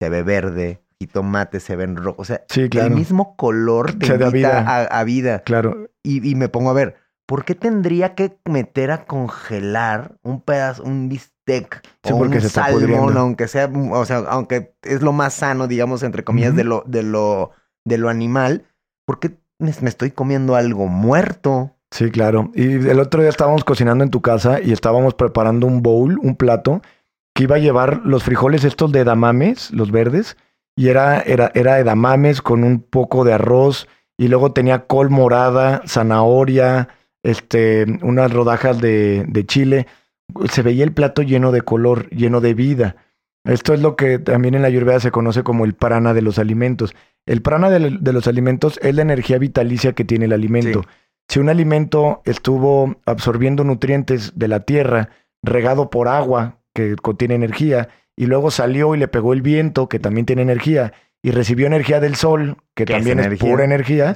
[0.02, 2.22] se ve verde, y tomate se ven rojo.
[2.22, 4.86] O sea, el mismo color te invita vida.
[4.86, 5.39] A, vida.
[5.44, 5.89] Claro.
[6.04, 10.84] Y, y, me pongo a ver, ¿por qué tendría que meter a congelar un pedazo,
[10.84, 16.04] un bistec o un salmón, aunque sea, o sea, aunque es lo más sano, digamos,
[16.04, 17.52] entre comillas, de lo, de lo,
[17.84, 18.66] de lo animal?
[19.06, 21.72] ¿Por qué me estoy comiendo algo muerto?
[21.92, 22.52] Sí, claro.
[22.56, 26.36] Y el otro día estábamos cocinando en tu casa y estábamos preparando un bowl, un
[26.36, 26.82] plato,
[27.34, 30.38] que iba a llevar los frijoles estos de edamames, los verdes,
[30.76, 35.82] y era, era, era edamames con un poco de arroz, y luego tenía col morada,
[35.86, 36.90] zanahoria,
[37.26, 39.88] este, unas rodajas de, de chile.
[40.50, 42.96] Se veía el plato lleno de color, lleno de vida.
[43.46, 46.40] Esto es lo que también en la Ayurveda se conoce como el prana de los
[46.40, 46.96] alimentos.
[47.28, 47.80] El prana de,
[48.12, 50.84] los alimentos es la energía vitalicia que tiene el alimento.
[51.28, 55.10] Si un alimento estuvo absorbiendo nutrientes de la tierra,
[55.44, 60.00] regado por agua, que contiene energía, y luego salió y le pegó el viento, que
[60.00, 64.16] también tiene energía, y recibió energía del sol, que también es, pura energía,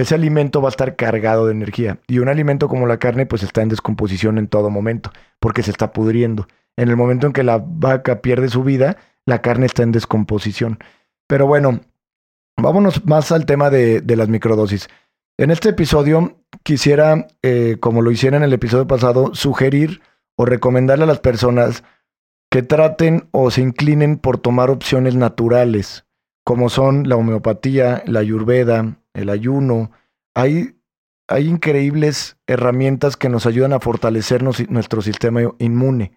[0.00, 1.98] ese alimento va a estar cargado de energía.
[2.06, 5.72] Y un alimento como la carne, pues está en descomposición en todo momento, porque se
[5.72, 6.46] está pudriendo.
[6.76, 10.78] En el momento en que la vaca pierde su vida, la carne está en descomposición.
[11.26, 11.80] Pero bueno,
[12.56, 14.88] vámonos más al tema de, las microdosis.
[15.36, 20.00] En este episodio quisiera, eh, como lo hiciera en el episodio pasado, sugerir
[20.36, 21.82] o recomendarle a las personas
[22.50, 26.04] que traten o se inclinen por tomar opciones naturales,
[26.44, 29.90] como son la homeopatía, la ayurveda, el ayuno.
[30.34, 30.76] Hay,
[31.28, 36.12] hay increíbles herramientas que nos ayudan a fortalecer nuestro sistema inmune.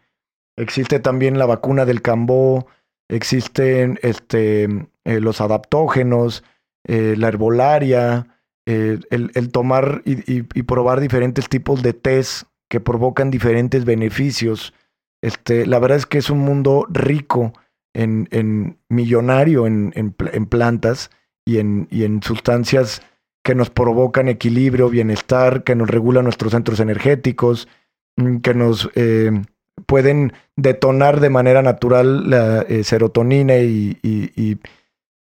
[0.58, 2.68] Existe también la vacuna del cambó,
[3.10, 4.64] existen este,
[5.06, 6.44] eh, los adaptógenos,
[6.88, 8.28] eh, la herbolaria,
[8.66, 14.74] eh, el, tomar y, probar diferentes tipos de test que provocan diferentes beneficios.
[15.22, 17.54] Este, la verdad es que es un mundo rico
[17.94, 21.12] en, en millonario en, en, plantas
[21.58, 23.02] y en, sustancias
[23.44, 27.68] que nos provocan equilibrio, bienestar, que nos regulan nuestros centros energéticos,
[28.18, 29.32] mm, que nos eh,
[29.88, 34.60] pueden detonar de manera natural la eh, serotonina y, y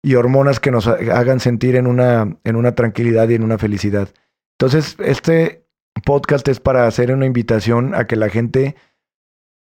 [0.02, 4.10] y hormonas que nos hagan sentir en una, en una tranquilidad y en una felicidad.
[4.58, 5.66] Entonces, este
[6.06, 8.76] podcast es para hacer una invitación a que la gente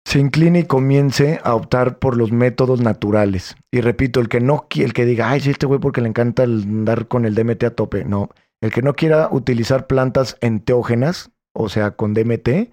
[0.05, 3.57] se incline y comience a optar por los métodos naturales.
[3.71, 6.43] Y repito, el que no el que diga, ay, sí, este güey porque le encanta
[6.43, 8.05] andar con el DMT a tope.
[8.05, 8.31] No,
[8.61, 12.71] el que no quiera utilizar plantas enteógenas, o sea, con DMT,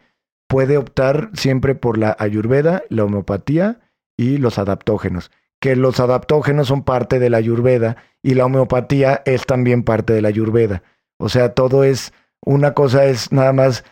[0.47, 3.79] puede optar siempre por la ayurveda, la homeopatía
[4.17, 9.45] y los adaptógenos que los adaptógenos son parte de la ayurveda y la homeopatía es
[9.45, 10.81] también parte de la ayurveda.
[11.17, 12.13] O sea, todo es,
[12.43, 13.85] una cosa es nada más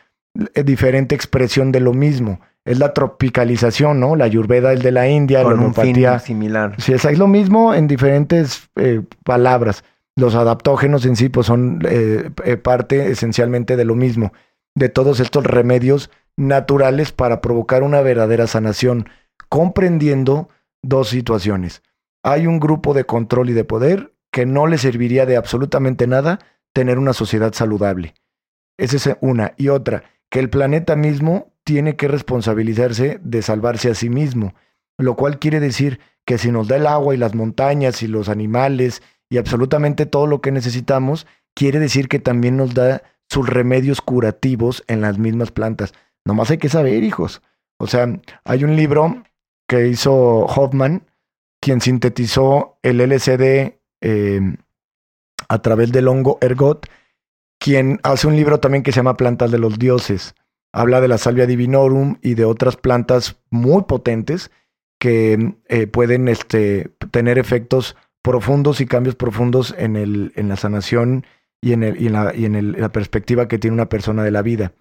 [0.56, 2.42] eh, diferente expresión de lo mismo.
[2.70, 4.16] Es la tropicalización, ¿no?
[4.16, 6.20] La ayurveda es de la India, la homeopatía.
[6.20, 6.76] similar.
[6.78, 9.84] Sí, es, lo mismo en diferentes eh, palabras.
[10.16, 14.34] Los adaptógenos en sí pues son eh, eh, parte esencialmente de lo mismo,
[14.76, 19.10] de todos estos remedios naturales para provocar una verdadera sanación,
[19.50, 20.48] comprendiendo
[20.84, 21.82] dos situaciones.
[22.22, 26.38] Hay un grupo de control y de poder que no le serviría de absolutamente nada
[26.74, 28.14] tener una sociedad saludable.
[28.78, 29.54] Esa es una.
[29.58, 34.54] Y otra, que el planeta mismo tiene que responsabilizarse de salvarse a sí mismo,
[34.98, 38.30] lo cual quiere decir que si nos da el agua y las montañas y los
[38.30, 44.02] animales y absolutamente todo lo que necesitamos, quiere decir que también nos da sus remedios
[44.02, 45.94] curativos en las mismas plantas.
[46.26, 47.42] Nomás hay que saber, hijos.
[47.80, 48.08] O sea,
[48.44, 49.24] hay un libro
[49.68, 51.06] que hizo Hoffman,
[51.62, 54.42] quien sintetizó el LCD eh,
[55.48, 56.88] a través del hongo ergot,
[57.60, 60.34] quien hace un libro también que se llama Plantas de los Dioses.
[60.74, 64.52] Habla de la salvia divinorum y de otras plantas muy potentes
[65.00, 71.26] que eh, pueden este, tener efectos profundos y cambios profundos en, la sanación
[71.62, 71.82] y, en,
[72.12, 74.74] la, y en la perspectiva que tiene una persona de la vida.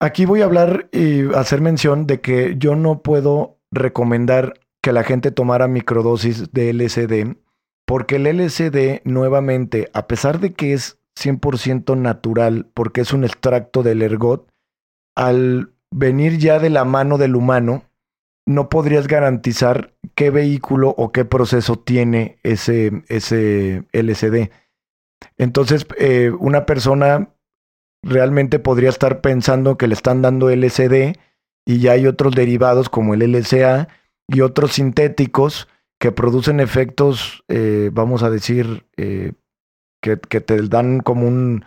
[0.00, 5.04] Aquí voy a hablar y hacer mención de que yo no puedo recomendar que la
[5.04, 7.36] gente tomara microdosis de LSD,
[7.86, 13.82] porque el LSD nuevamente, a pesar de que es 100% natural, porque es un extracto
[13.82, 14.48] del ergot,
[15.14, 17.84] al venir ya de la mano del humano,
[18.46, 24.50] no podrías garantizar qué vehículo o qué proceso tiene ese, ese LSD.
[25.38, 27.34] Entonces, eh, una persona
[28.02, 31.16] realmente podría estar pensando que le están dando LSD
[31.64, 33.88] y ya hay otros derivados como el LSA
[34.28, 35.68] y otros sintéticos
[36.00, 39.34] que producen efectos, eh, vamos a decir, eh,
[40.02, 41.64] que, te dan como un,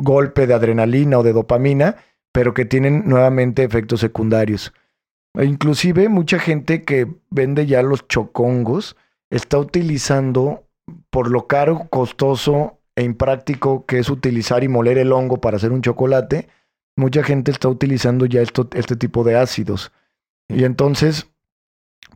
[0.00, 1.96] golpe de adrenalina o de dopamina,
[2.32, 4.72] pero que tienen nuevamente efectos secundarios.
[5.34, 8.96] E inclusive mucha gente que vende ya los chocongos
[9.30, 10.68] está utilizando
[11.10, 15.72] por lo caro, costoso e impráctico que es utilizar y moler el hongo para hacer
[15.72, 16.48] un chocolate,
[16.96, 19.92] mucha gente está utilizando ya esto, este tipo de ácidos.
[20.48, 21.30] Y entonces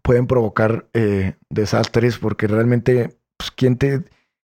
[0.03, 4.03] pueden provocar eh, desastres porque realmente, pues, ¿quién te...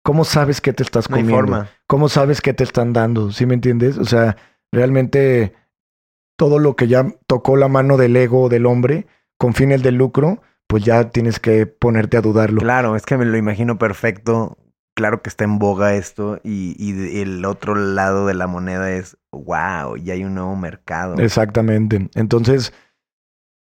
[0.08, 1.68] ¿Cómo sabes qué te estás comiendo?
[1.86, 3.34] ¿Cómo sabes qué te están dando?
[3.34, 3.97] ¿Sí me entiendes?
[3.97, 4.38] O sea,
[4.72, 5.53] realmente
[6.38, 9.05] todo lo que ya tocó la mano del ego del hombre
[9.38, 12.62] con fines de lucro, pues ya tienes que ponerte a dudarlo.
[12.62, 14.58] Claro, es que me lo imagino perfecto.
[14.95, 19.18] Claro que está en boga esto y, y el otro lado de la moneda es,
[19.34, 21.16] wow, ya hay un nuevo mercado.
[21.16, 22.10] Exactamente.
[22.16, 22.72] Entonces,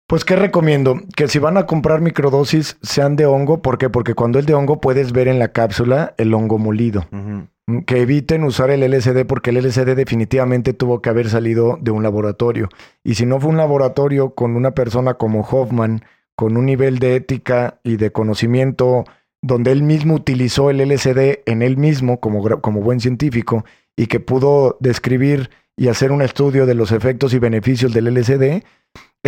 [0.07, 1.01] pues, ¿qué recomiendo?
[1.15, 3.61] Que si van a comprar microdosis sean de hongo.
[3.61, 3.89] ¿Por qué?
[3.89, 7.05] Porque cuando es de hongo puedes ver en la cápsula el hongo molido.
[7.11, 11.91] Mm, que eviten usar el LSD porque el LSD definitivamente tuvo que haber salido de
[11.91, 12.69] un laboratorio.
[13.03, 16.03] Y si no fue un laboratorio con una persona como Hoffman,
[16.37, 19.03] con un nivel de ética y de conocimiento
[19.41, 23.65] donde él mismo utilizó el LSD en él mismo como, como buen científico
[23.97, 28.63] y que pudo describir y hacer un estudio de los efectos y beneficios del LSD,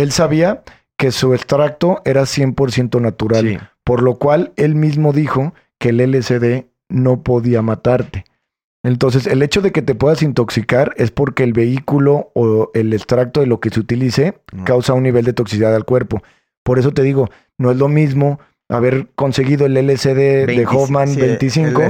[0.02, 0.62] él sabía
[0.96, 6.66] que su extracto era 100% natural, por lo cual él mismo dijo que el LSD
[6.88, 8.24] no podía matarte.
[8.82, 13.40] Entonces, el hecho de que te puedas intoxicar es porque el vehículo o el extracto
[13.40, 16.22] de lo que se utilice causa un nivel de toxicidad al cuerpo.
[16.62, 17.28] Por eso te digo,
[17.58, 21.82] no es lo mismo haber conseguido el LSD de Hoffman 25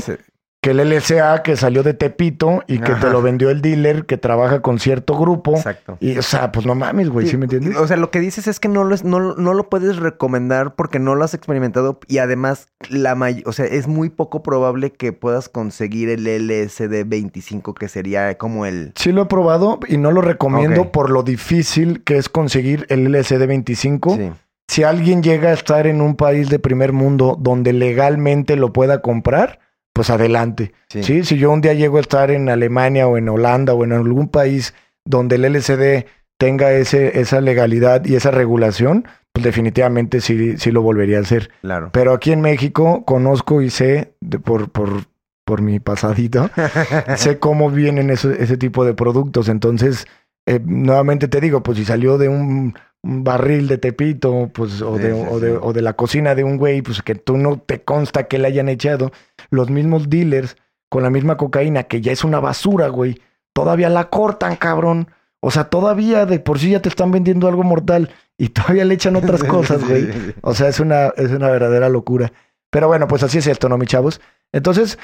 [0.61, 4.19] que el LSA que salió de Tepito y que te lo vendió el dealer que
[4.19, 5.57] trabaja con cierto grupo.
[5.57, 5.97] Exacto.
[6.01, 7.77] Y, o sea, pues no mames, güey, ¿sí me entiendes?
[7.77, 10.99] O sea, lo que dices es que no lo, no, no lo puedes recomendar porque
[10.99, 15.49] no lo has experimentado y además, la o sea, es muy poco probable que puedas
[15.49, 18.93] conseguir el LSD 25, que sería como el...
[18.97, 23.11] Sí lo he probado y no lo recomiendo por lo difícil que es conseguir el
[23.11, 24.17] LSD 25.
[24.17, 24.33] Sí.
[24.69, 29.01] Si alguien llega a estar en un país de primer mundo donde legalmente lo pueda
[29.03, 29.59] comprar
[29.93, 30.73] pues adelante.
[30.89, 31.25] Sí.
[31.25, 34.29] Si yo un día llego a estar en Alemania o en Holanda o en algún
[34.29, 34.75] país
[35.05, 36.07] donde el LCD
[36.39, 41.51] tenga ese, esa legalidad y esa regulación, pues definitivamente sí, sí lo volvería a hacer.
[41.61, 41.91] Claro.
[41.93, 45.05] Pero aquí en México conozco y sé de, por, por,
[45.45, 46.51] por mi pasadito,
[47.17, 49.49] sé cómo vienen ese tipo de productos.
[49.49, 50.07] Entonces,
[50.47, 54.99] eh, nuevamente te digo, pues si salió de un un barril de tepito, pues, o,
[54.99, 57.83] de, o, de, o, de, la cocina de un güey, pues que tú no te
[57.83, 59.11] consta que le hayan echado.
[59.51, 60.57] Los mismos dealers
[60.89, 63.21] con la misma cocaína, que ya es una basura, güey,
[63.53, 65.09] todavía la cortan, cabrón.
[65.41, 68.95] O sea, todavía de por sí ya te están vendiendo algo mortal y todavía le
[68.95, 70.09] echan otras cosas, güey.
[70.43, 72.33] O sea, es una, es una verdadera locura.
[72.71, 74.21] Pero bueno, pues así es esto, ¿no, mi chavos?
[74.53, 74.99] Entonces,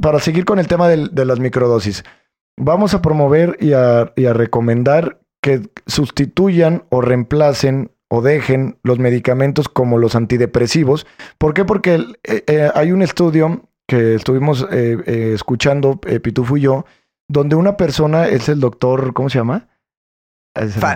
[0.00, 2.04] para seguir con el tema de, de las microdosis,
[2.56, 8.98] vamos a promover y a, y a recomendar que sustituyan o reemplacen o dejen los
[8.98, 11.06] medicamentos como los antidepresivos.
[11.38, 11.64] ¿Por qué?
[11.64, 16.84] Porque eh, eh, hay un estudio que estuvimos eh, escuchando, Pitufo y yo,
[17.28, 19.68] donde una persona es el doctor, ¿cómo se llama?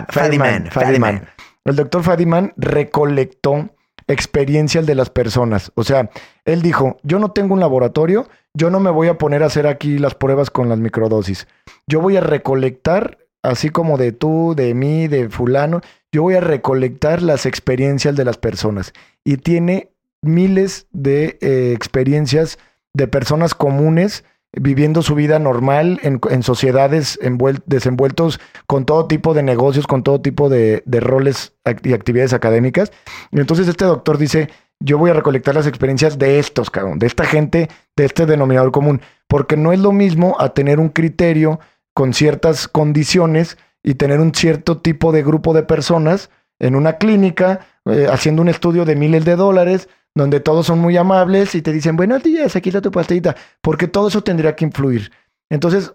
[0.09, 0.69] Fadiman.
[0.69, 1.29] Fadiman.
[1.63, 3.69] El doctor Fadiman recolectó
[4.07, 5.71] experiencias de las personas.
[5.75, 6.09] O sea,
[6.43, 9.65] él dijo, yo no tengo un laboratorio, yo no me voy a poner a hacer
[9.65, 11.47] aquí las pruebas con las microdosis.
[11.87, 15.81] Yo voy a recolectar, así como de tú, de mí, de fulano,
[16.11, 18.93] yo voy a recolectar las experiencias de las personas.
[19.23, 22.59] Y tiene miles de eh, experiencias
[22.93, 24.23] de personas comunes
[24.53, 27.17] viviendo su vida normal en, sociedades
[27.65, 32.91] desenvueltos con todo tipo de negocios, con todo tipo de, roles y actividades académicas.
[33.31, 34.49] Y entonces este doctor dice,
[34.81, 38.71] yo voy a recolectar las experiencias de estos, cabrón, de esta gente, de este denominador
[38.71, 41.59] común, porque no es lo mismo a tener un criterio
[41.93, 46.29] con ciertas condiciones y tener un cierto tipo de grupo de personas
[46.59, 50.97] en una clínica eh, haciendo un estudio de miles de dólares donde todos son muy
[50.97, 54.65] amables y te dicen, buenos días, aquí está tu pastillita, porque todo eso tendría que
[54.65, 55.11] influir.
[55.49, 55.93] Entonces,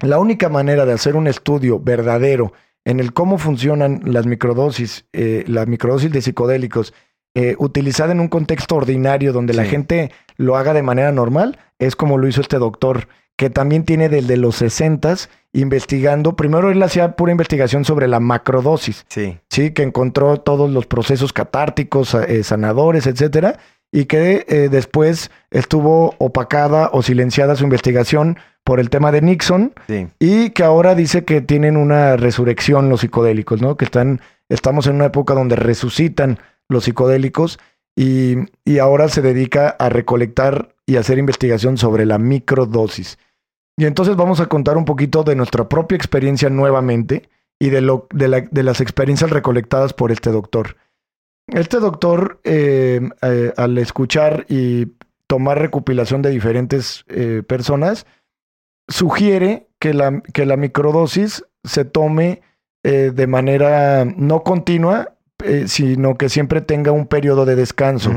[0.00, 2.52] la única manera de hacer un estudio verdadero
[2.84, 6.94] en el cómo funcionan las microdosis, eh, la microdosis de psicodélicos,
[7.34, 11.96] eh, utilizada en un contexto ordinario donde la gente lo haga de manera normal, es
[11.96, 15.14] como lo hizo este doctor que también tiene desde los 60
[15.52, 16.36] investigando.
[16.36, 19.06] Primero él hacía pura investigación sobre la macrodosis.
[19.08, 19.38] Sí.
[19.48, 23.58] Sí, que encontró todos los procesos catárticos, eh, sanadores, etcétera,
[23.92, 29.72] y que eh, después estuvo opacada o silenciada su investigación por el tema de Nixon
[29.86, 30.08] sí.
[30.18, 33.76] y que ahora dice que tienen una resurrección los psicodélicos, ¿no?
[33.76, 37.60] Que están, estamos en una época donde resucitan los psicodélicos
[37.94, 43.18] y, y ahora se dedica a recolectar y hacer investigación sobre la microdosis.
[43.76, 47.28] Y entonces vamos a contar un poquito de nuestra propia experiencia nuevamente
[47.58, 50.76] y de, lo, de, las experiencias recolectadas por este doctor.
[51.48, 54.92] Este doctor, eh, eh, al escuchar y
[55.26, 58.06] tomar recopilación de diferentes eh, personas,
[58.88, 62.42] sugiere que la, que la microdosis se tome
[62.82, 65.14] de manera no continua,
[65.64, 68.12] sino que siempre tenga un periodo de descanso.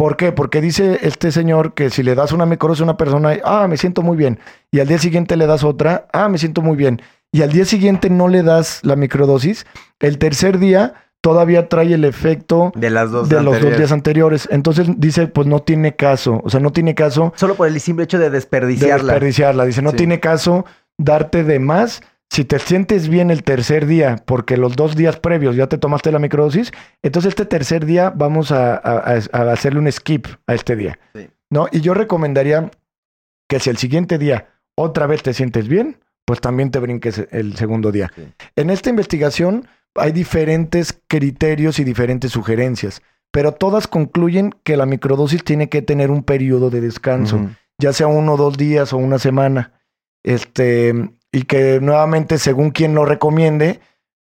[0.00, 0.32] ¿Por qué?
[0.32, 3.76] Porque dice este señor que si le das una microdosis a una persona, ah, me
[3.76, 4.38] siento muy bien.
[4.70, 7.02] Y al día siguiente le das otra, ah, me siento muy bien.
[7.32, 9.66] Y al día siguiente no le das la microdosis.
[9.98, 14.48] El tercer día todavía trae el efecto de, las dos de los dos días anteriores.
[14.50, 16.40] Entonces dice, pues no tiene caso.
[16.44, 17.34] O sea, no tiene caso.
[17.36, 18.96] Solo por el simple hecho de desperdiciarla.
[18.96, 19.66] De desperdiciarla.
[19.66, 20.64] Dice, no tiene caso
[20.96, 22.00] darte de más
[22.30, 26.12] si te sientes bien el tercer día, porque los dos días previos ya te tomaste
[26.12, 26.72] la microdosis,
[27.02, 30.98] entonces este tercer día vamos a, hacerle un skip a este día.
[31.50, 31.66] ¿No?
[31.72, 32.70] Y yo recomendaría
[33.48, 37.56] que si el siguiente día otra vez te sientes bien, pues también te brinques el
[37.56, 38.12] segundo día.
[38.54, 39.66] En esta investigación
[39.96, 43.02] hay diferentes criterios y diferentes sugerencias,
[43.32, 48.06] pero todas concluyen que la microdosis tiene que tener un periodo de descanso, ya sea
[48.06, 49.72] uno o dos días o una semana.
[50.22, 53.80] Este, y que nuevamente según quien lo recomiende,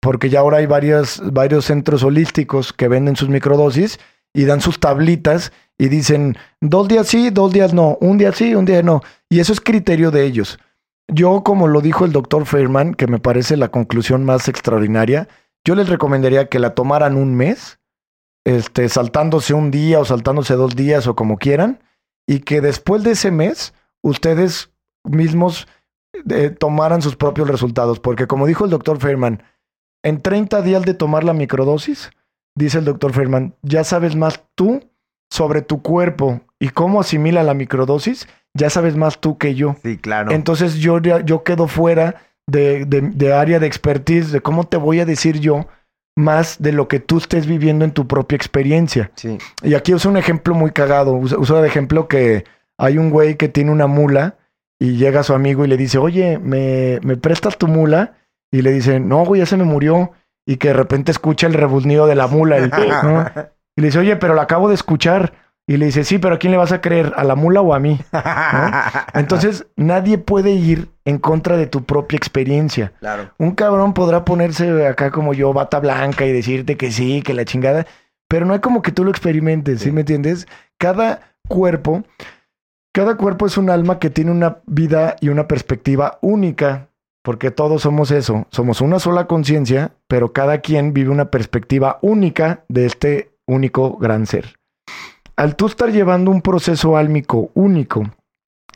[0.01, 3.99] porque ya ahora hay varios centros holísticos que venden sus microdosis
[4.33, 8.55] y dan sus tablitas y dicen dos días sí, dos días no, un día sí,
[8.55, 9.01] un día no.
[9.29, 10.59] Y eso es criterio de ellos.
[11.07, 15.27] Yo, como lo dijo el doctor Feynman, que me parece la conclusión más extraordinaria,
[15.65, 17.79] yo les recomendaría que la tomaran un mes,
[18.45, 21.81] este, saltándose un día o saltándose dos días o como quieran,
[22.27, 24.71] y que después de ese mes ustedes
[25.03, 25.67] mismos
[26.59, 27.99] tomaran sus propios resultados.
[27.99, 29.43] Porque como dijo el doctor Feynman,
[30.03, 32.11] en 30 días de tomar la microdosis,
[32.55, 34.81] dice el doctor Feynman, ya sabes más tú
[35.29, 39.75] sobre tu cuerpo y cómo asimila la microdosis, ya sabes más tú que yo.
[39.83, 40.31] Sí, claro.
[40.31, 42.15] Entonces yo, yo quedo fuera
[42.47, 45.67] de, de, área de expertise, de cómo te voy a decir yo
[46.15, 49.11] más de lo que tú estés viviendo en tu propia experiencia.
[49.15, 49.37] Sí.
[49.61, 51.13] Y aquí uso un ejemplo muy cagado.
[51.13, 52.43] Uso de ejemplo que
[52.77, 54.38] hay un güey que tiene una mula
[54.79, 58.13] y llega su amigo y le dice, oye, ¿me, me prestas tu mula?
[58.51, 60.13] Y le dice, no, güey, ya se me murió.
[60.45, 63.51] Y que de repente escucha el rebuznido de la mula.
[63.75, 65.31] Y le dice, oye, pero la acabo de escuchar.
[65.65, 67.13] Y le dice, sí, pero ¿a quién le vas a creer?
[67.15, 67.97] ¿A la mula o a mí?
[69.13, 72.91] Entonces, nadie puede ir en contra de tu propia experiencia.
[72.99, 73.29] Claro.
[73.37, 77.45] Un cabrón podrá ponerse acá como yo, bata blanca, y decirte que sí, que la
[77.45, 77.85] chingada,
[78.27, 80.45] pero no hay como que tú lo experimentes, ¿sí me entiendes?
[80.77, 82.03] Cada cuerpo
[82.91, 86.89] cada cuerpo es un alma que tiene una vida y una perspectiva única,
[87.23, 92.63] porque todos somos eso, somos una sola conciencia, pero cada quien vive una perspectiva única
[92.67, 94.55] de este único gran ser.
[95.35, 98.03] Al tú estar llevando un proceso álmico único,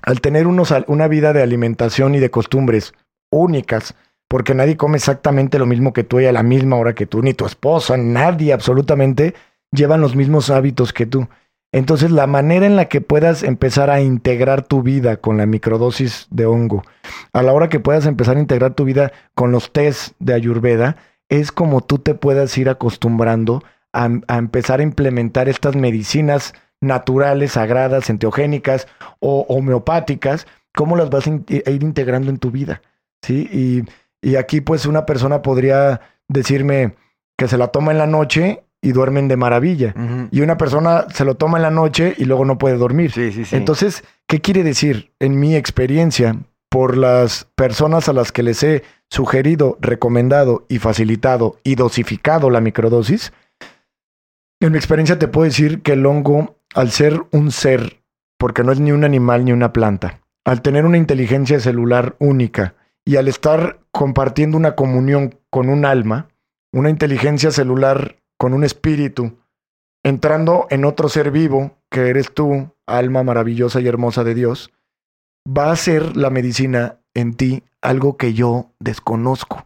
[0.01, 2.93] al tener una vida de alimentación y de costumbres
[3.31, 3.95] únicas,
[4.27, 7.21] porque nadie come exactamente lo mismo que tú y a la misma hora que tú,
[7.21, 9.33] ni tu esposa, nadie absolutamente
[9.71, 11.27] llevan los mismos hábitos que tú.
[11.73, 16.27] Entonces, la manera en la que puedas empezar a integrar tu vida con la microdosis
[16.29, 16.83] de hongo,
[17.33, 20.97] a la hora que puedas empezar a integrar tu vida con los test de Ayurveda,
[21.29, 24.05] es como tú te puedas ir acostumbrando a,
[24.37, 28.87] empezar a implementar estas medicinas naturales, sagradas, enteogénicas
[29.19, 30.45] o homeopáticas,
[30.75, 32.83] cómo las vas a, ir integrando en tu vida.
[33.23, 33.49] ¿sí?
[33.51, 33.83] Y,
[34.21, 36.93] y aquí pues una persona podría decirme
[37.35, 39.95] que se la toma en la noche y duermen de maravilla.
[40.29, 43.11] Y una persona se lo toma en la noche y luego no puede dormir.
[43.11, 43.55] Sí, sí, sí.
[43.55, 45.11] Entonces, ¿qué quiere decir?
[45.19, 46.35] En mi experiencia,
[46.69, 52.59] por las personas a las que les he sugerido, recomendado y facilitado y dosificado la
[52.59, 53.31] microdosis,
[54.59, 58.01] en mi experiencia te puedo decir que el hongo, al ser un ser,
[58.37, 62.75] porque no es ni un animal ni una planta, al tener una inteligencia celular única
[63.05, 66.27] y al estar compartiendo una comunión con un alma,
[66.73, 69.37] una inteligencia celular con un espíritu,
[70.03, 74.69] entrando en otro ser vivo, que eres tú, alma maravillosa y hermosa de Dios,
[75.47, 79.65] va a ser la medicina en ti algo que yo desconozco.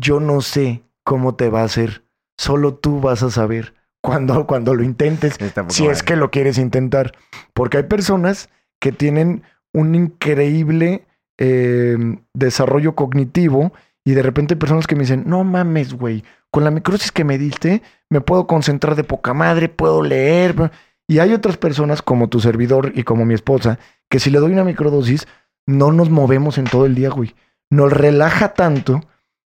[0.00, 2.02] Yo no sé cómo te va a hacer,
[2.38, 5.36] solo tú vas a saber cuando, cuando lo intentes,
[5.68, 7.12] si es que lo quieres intentar.
[7.52, 8.48] Porque hay personas
[8.80, 9.42] que tienen
[9.74, 11.04] un increíble
[11.36, 11.98] eh,
[12.32, 13.70] desarrollo cognitivo
[14.02, 17.24] y de repente hay personas que me dicen, no mames, güey, con la microsis que
[17.24, 20.70] me diste, me puedo concentrar de poca madre, puedo leer.
[21.06, 23.78] Y hay otras personas como tu servidor y como mi esposa,
[24.10, 25.26] que si le doy una microdosis,
[25.66, 27.34] no nos movemos en todo el día, güey.
[27.70, 29.02] Nos relaja tanto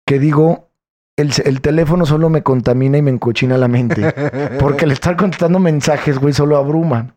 [0.05, 0.69] que digo,
[1.17, 4.13] el, el, teléfono solo me contamina y me encochina la mente.
[4.59, 7.15] Porque el estar contestando mensajes, güey, solo abruma.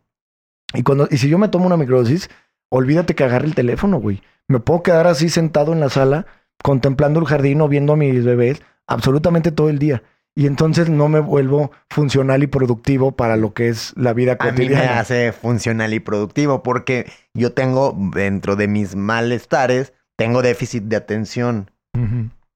[0.75, 2.31] Y, cuando, y si yo me tomo una microdosis,
[2.71, 4.23] olvídate que agarre el teléfono, güey.
[4.49, 6.27] Me puedo quedar así sentado en la sala
[6.63, 10.03] contemplando el jardín o viendo a mis bebés absolutamente todo el día.
[10.35, 14.79] Y entonces no me vuelvo funcional y productivo para lo que es la vida cotidiana.
[14.79, 20.43] A mí me hace funcional y productivo porque yo tengo dentro de mis malestares, tengo
[20.43, 21.71] déficit de atención,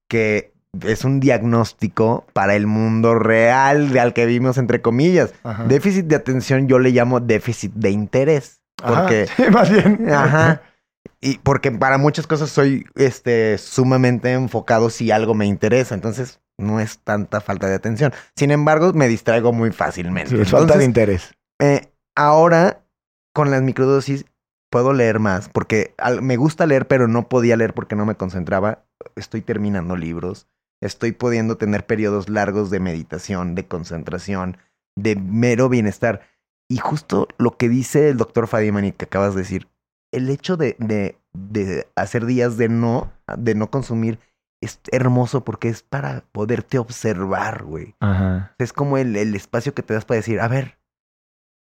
[0.07, 0.53] que
[0.85, 5.33] es un diagnóstico para el mundo real de al que vimos entre comillas.
[5.67, 8.61] Déficit de atención yo le llamo déficit de interés.
[8.77, 10.09] Porque, más bien.
[10.11, 10.61] Ajá.
[11.21, 15.95] Y porque para muchas cosas soy este, sumamente enfocado si algo me interesa.
[15.95, 18.13] Entonces, no es tanta falta de atención.
[18.35, 20.41] Sin embargo, me distraigo muy fácilmente.
[20.41, 21.33] Es falta de interés.
[21.59, 22.83] Eh, ahora,
[23.33, 24.25] con las microdosis,
[24.69, 25.49] puedo leer más.
[25.49, 28.85] Porque me gusta leer, pero no podía leer porque no me concentraba.
[29.15, 30.47] Estoy terminando libros.
[30.81, 34.57] Estoy pudiendo tener periodos largos de meditación, de concentración,
[34.95, 36.21] de mero bienestar.
[36.69, 39.67] Y justo lo que dice el doctor Fadimani que acabas de decir,
[40.15, 44.19] el hecho de, de, de, hacer días de no, de no consumir
[44.61, 47.95] es hermoso porque es para poderte observar, güey.
[47.99, 48.55] Ajá.
[48.57, 50.77] Es como el, el, espacio que te das para decir, a ver,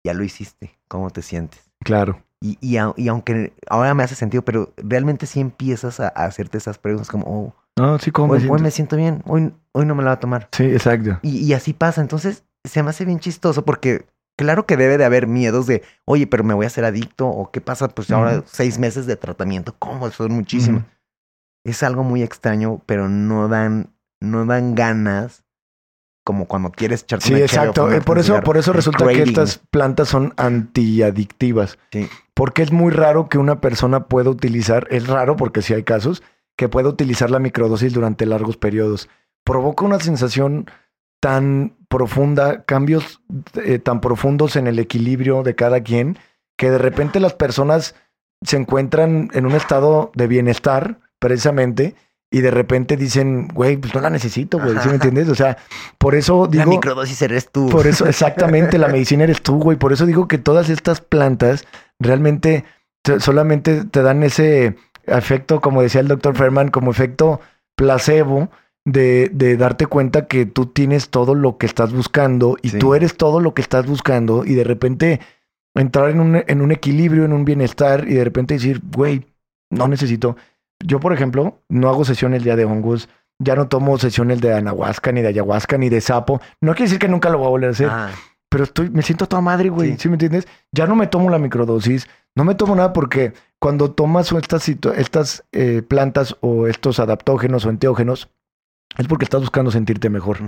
[0.04, 1.70] ya lo hiciste, ¿cómo te sientes?
[1.80, 2.22] Claro.
[2.40, 6.78] Y, y, y aunque ahora me hace sentido, pero realmente sí empiezas a, hacerte esas
[6.78, 9.94] preguntas como, oh, no, sí, ¿cómo hoy, me, hoy me siento bien, hoy, hoy no
[9.94, 10.48] me la va a tomar.
[10.52, 11.18] Sí, exacto.
[11.22, 14.06] Y, y así pasa, entonces se me hace bien chistoso porque
[14.42, 17.52] Claro que debe de haber miedos de, oye, pero me voy a hacer adicto o
[17.52, 20.10] qué pasa, pues ahora seis meses de tratamiento, ¿cómo?
[20.10, 20.84] Son muchísimo.
[21.64, 25.44] Es algo muy extraño, pero no dan, no dan ganas
[26.24, 27.92] como cuando quieres echarte Sí, exacto.
[27.92, 31.78] Eh, por eso, por eso resulta que estas plantas son antiadictivas.
[31.92, 32.08] Sí.
[32.34, 36.20] Porque es muy raro que una persona pueda utilizar, es raro porque sí hay casos,
[36.56, 39.08] que pueda utilizar la microdosis durante largos periodos.
[39.44, 40.66] Provoca una sensación
[41.22, 43.20] tan profunda, cambios
[43.54, 46.18] eh, tan profundos en el equilibrio de cada quien,
[46.58, 47.94] que de repente las personas
[48.44, 51.94] se encuentran en un estado de bienestar, precisamente,
[52.28, 55.28] y de repente dicen, güey, pues no la necesito, güey, ¿sí me entiendes?
[55.28, 55.58] O sea,
[55.96, 56.64] por eso digo...
[56.64, 57.68] La microdosis eres tú.
[57.68, 59.78] Por eso, exactamente, la medicina eres tú, güey.
[59.78, 61.66] Por eso digo que todas estas plantas
[62.00, 62.64] realmente
[63.20, 64.74] solamente te dan ese
[65.06, 67.40] efecto, como decía el doctor Ferman, como efecto
[67.76, 68.50] placebo,
[68.84, 73.16] de, de, darte cuenta que tú tienes todo lo que estás buscando y tú eres
[73.16, 75.20] todo lo que estás buscando y de repente
[75.74, 79.24] entrar en un, en un equilibrio, en un bienestar y de repente decir, güey,
[79.70, 80.36] no necesito.
[80.84, 83.08] Yo, por ejemplo, no hago sesiones día de hongos,
[83.38, 86.40] ya no tomo sesiones de anahuasca, ni de ayahuasca, ni de sapo.
[86.60, 87.88] No quiere decir que nunca lo voy a volver a hacer.
[87.90, 88.10] Ah.
[88.48, 89.96] Pero estoy, me siento toda madre, güey.
[89.96, 90.08] Sí.
[90.08, 90.46] me entiendes?
[90.72, 95.44] Ya no me tomo la microdosis, no me tomo nada porque cuando tomas estas, estas
[95.52, 98.28] eh, plantas o estos adaptógenos o enteógenos,
[98.98, 100.38] es porque estás buscando sentirte mejor.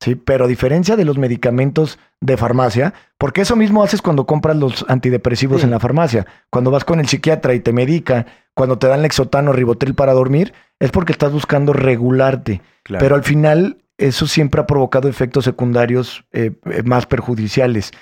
[0.00, 4.56] Sí, pero a diferencia de los medicamentos de farmacia, porque eso mismo haces cuando compras
[4.56, 6.26] los antidepresivos en la farmacia.
[6.50, 10.52] Cuando vas con el psiquiatra y te medica, cuando te dan lexotano, ribotril para dormir,
[10.80, 12.60] es porque estás buscando regularte.
[12.82, 13.02] Claro.
[13.02, 17.92] Pero al final, eso siempre ha provocado efectos secundarios eh, eh, más perjudiciales.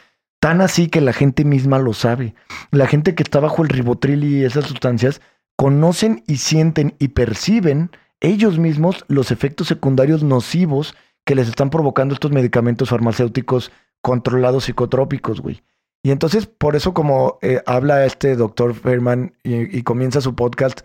[0.41, 2.35] Tan así que la gente misma lo sabe.
[2.71, 5.21] La gente que está bajo el ribotril y esas sustancias
[5.57, 7.91] conocen y sienten y perciben
[8.21, 10.95] ellos mismos los efectos secundarios nocivos
[11.25, 15.63] que les están provocando estos medicamentos farmacéuticos controlados psicotrópicos, güey.
[16.03, 20.81] Y entonces, por eso como eh, habla este doctor Ferman y, y comienza su podcast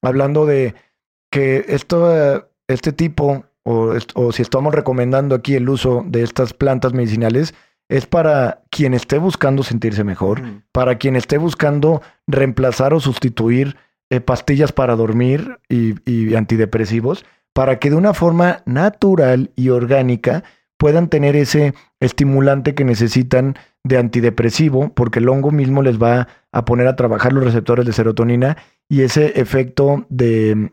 [0.00, 0.74] hablando de
[1.30, 6.94] que esto, este tipo, o, o si estamos recomendando aquí el uso de estas plantas
[6.94, 7.54] medicinales,
[7.88, 13.76] es para quien esté buscando sentirse mejor, para quien esté buscando reemplazar o sustituir
[14.14, 20.44] eh, pastillas para dormir y, antidepresivos, para que de una forma natural y orgánica
[20.76, 26.64] puedan tener ese estimulante que necesitan de antidepresivo, porque el hongo mismo les va a
[26.64, 28.56] poner a trabajar los receptores de serotonina
[28.88, 30.70] y ese efecto de,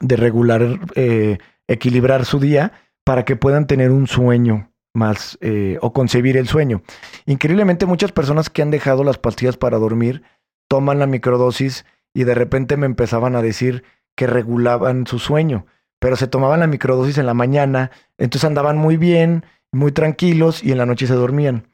[0.00, 1.38] de regular, eh,
[1.68, 2.72] equilibrar su día
[3.04, 6.82] para que puedan tener un sueño más eh, o concebir el sueño.
[7.26, 10.22] Increíblemente muchas personas que han dejado las pastillas para dormir
[10.68, 11.84] toman la microdosis
[12.14, 13.84] y de repente me empezaban a decir
[14.16, 15.66] que regulaban su sueño,
[15.98, 20.72] pero se tomaban la microdosis en la mañana, entonces andaban muy bien, muy tranquilos y
[20.72, 21.66] en la noche se dormían.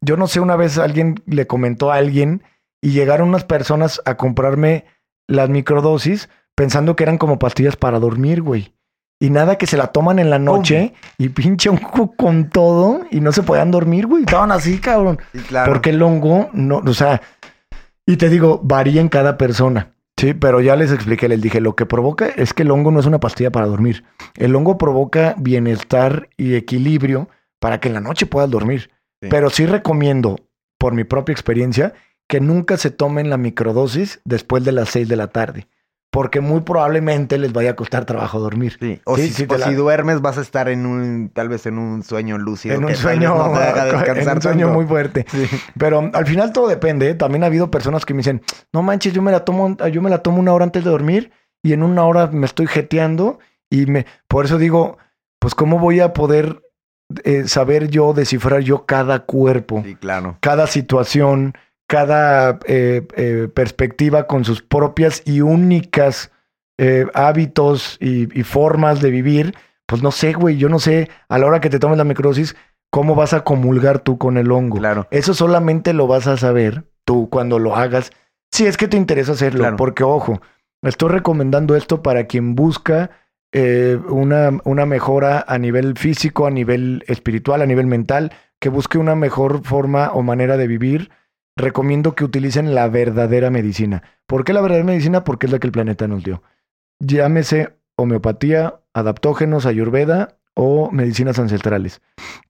[0.00, 2.42] Yo no sé, una vez alguien le comentó a alguien
[2.80, 4.84] y llegaron unas personas a comprarme
[5.26, 8.74] las microdosis pensando que eran como pastillas para dormir, güey.
[9.22, 13.20] Y nada que se la toman en la noche y pinche hongo con todo y
[13.20, 14.22] no se podían dormir, güey.
[14.22, 15.18] Estaban así, cabrón.
[15.32, 15.70] Sí, claro.
[15.70, 17.20] Porque el hongo, no, o sea,
[18.06, 19.94] y te digo, varía en cada persona.
[20.16, 23.00] Sí, pero ya les expliqué, les dije, lo que provoca es que el hongo no
[23.00, 24.04] es una pastilla para dormir.
[24.36, 28.90] El hongo provoca bienestar y equilibrio para que en la noche puedas dormir.
[29.22, 29.28] Sí.
[29.30, 30.36] Pero sí recomiendo,
[30.78, 31.94] por mi propia experiencia,
[32.26, 35.68] que nunca se tomen la microdosis después de las 6 de la tarde.
[36.12, 38.76] Porque muy probablemente les vaya a costar trabajo dormir.
[38.80, 39.00] Sí.
[39.04, 41.48] O, Sí, si, sí o te la- si duermes vas a estar en un, tal
[41.48, 42.74] vez en un sueño lúcido.
[42.74, 43.82] En un que sueño, vez no te haga
[44.20, 44.68] en un sueño tanto.
[44.78, 45.24] muy fuerte.
[45.30, 45.46] Sí.
[45.78, 47.10] Pero al final todo depende.
[47.10, 47.14] ¿eh?
[47.14, 48.42] También ha habido personas que me dicen,
[48.72, 51.30] no manches, yo me la tomo, yo me la tomo una hora antes de dormir
[51.62, 53.38] y en una hora me estoy jeteando
[53.70, 54.98] y me, por eso digo,
[55.38, 56.60] pues cómo voy a poder
[57.22, 60.36] eh, saber yo, descifrar yo cada cuerpo, Sí, claro.
[60.40, 61.54] cada situación,
[61.90, 66.30] cada eh, eh, perspectiva con sus propias y únicas
[66.78, 69.56] eh, hábitos y, y formas de vivir.
[69.86, 72.54] Pues no sé, güey, yo no sé a la hora que te tomes la microdosis
[72.90, 74.78] cómo vas a comulgar tú con el hongo.
[74.78, 75.08] Claro.
[75.10, 78.12] Eso solamente lo vas a saber tú cuando lo hagas,
[78.52, 79.76] si es que te interesa hacerlo, Claro.
[79.76, 80.40] porque ojo,
[80.82, 83.10] estoy recomendando esto para quien busca
[84.08, 88.30] una, una mejora a nivel físico, a nivel espiritual, a nivel mental,
[88.60, 91.10] que busque una mejor forma o manera de vivir.
[91.60, 94.02] Recomiendo que utilicen la verdadera medicina.
[94.26, 95.24] ¿Por qué la verdadera medicina?
[95.24, 96.42] Porque es la que el planeta nos dio.
[97.00, 102.00] Llámese homeopatía, adaptógenos, ayurveda o medicinas ancestrales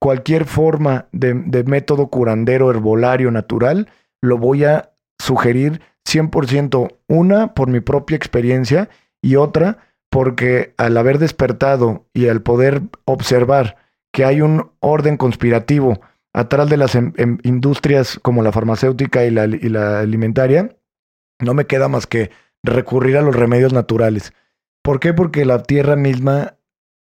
[0.00, 3.88] cualquier forma de, de método curandero, herbolario, natural,
[4.20, 4.90] lo voy a
[5.20, 6.96] sugerir 100%.
[7.06, 8.88] Una, por mi propia experiencia
[9.22, 9.78] y otra,
[10.11, 13.76] porque al haber despertado y al poder observar
[14.12, 16.00] que hay un orden conspirativo
[16.32, 20.76] atrás de las em- em- industrias como la farmacéutica y la, y la alimentaria,
[21.40, 22.30] no me queda más que
[22.62, 24.32] recurrir a los remedios naturales.
[24.82, 25.12] ¿Por qué?
[25.14, 26.56] Porque la tierra misma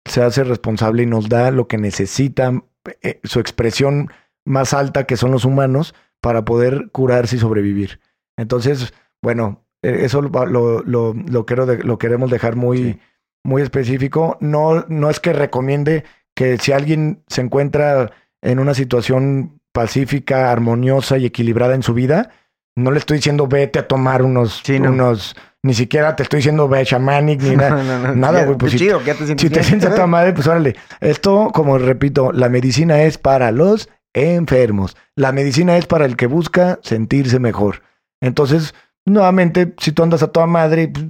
[0.04, 2.64] se hace responsable y nos da lo que necesitan,
[3.02, 4.10] eh, su expresión
[4.46, 8.00] más alta que son los humanos, para poder curarse y sobrevivir.
[8.36, 12.98] Entonces, bueno, eh, eso lo, lo, lo- lo quiero de- lo queremos dejar muy, Sí.
[13.44, 14.36] muy específico.
[14.40, 16.04] No, no es que recomiende
[16.34, 18.10] que si alguien se encuentra
[18.42, 22.30] en una situación pacífica, armoniosa y equilibrada en su vida,
[22.76, 24.90] no le estoy diciendo vete a tomar unos, Sí, no.
[24.90, 27.82] unos, ni siquiera te estoy diciendo ve shamanic ni nada.
[27.82, 28.14] No, no, no.
[28.14, 30.76] Nada, güey, pues si- chido, te sientes Si te sientes a toda madre, pues órale.
[31.00, 34.96] Esto, como repito, la medicina es para los enfermos.
[35.16, 37.82] La medicina es para el que busca sentirse mejor.
[38.20, 38.74] Entonces,
[39.04, 41.06] nuevamente, si tú andas a toda madre, pues,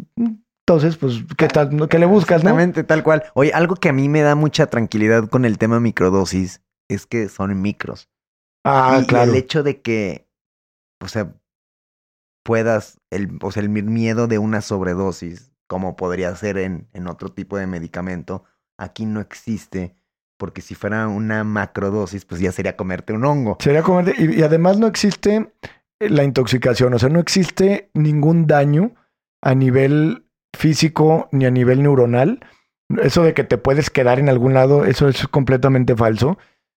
[0.67, 1.89] entonces, pues, ¿qué tal?
[1.89, 2.51] ¿Qué le buscas, no?
[2.51, 3.25] Exactamente, tal cual.
[3.35, 7.29] Oye, algo que a mí me da mucha tranquilidad con el tema microdosis es que
[7.29, 8.09] son micros.
[8.65, 9.33] Ah, y, y claro.
[9.33, 10.29] el hecho de que,
[11.01, 11.35] o sea,
[12.45, 17.09] puedas, el, o sea, el mi- miedo de una sobredosis, como podría ser en, en
[17.09, 18.45] otro tipo de medicamento,
[18.79, 19.95] aquí no existe.
[20.39, 23.57] Porque si fuera una macrodosis, pues ya sería comerte un hongo.
[23.61, 23.83] Sería
[24.17, 25.53] y, y además no existe
[25.99, 28.95] eh, la intoxicación, o sea, no existe ningún daño
[29.43, 30.27] a nivel
[30.57, 32.41] físico ni a nivel neuronal.
[33.03, 36.39] Eso de que te puedes quedar en algún lado, eso es completamente falso.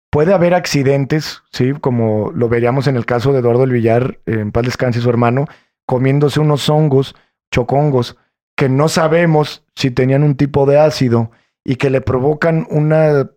[0.09, 4.39] Puede haber accidentes, sí, como lo veríamos en el caso de Eduardo El Villar, eh,
[4.39, 5.45] en paz descanse su hermano,
[5.85, 7.15] comiéndose unos hongos,
[7.51, 8.17] chocongos,
[8.55, 11.31] que no sabemos si tenían un tipo de ácido
[11.63, 13.29] y que le provocan una,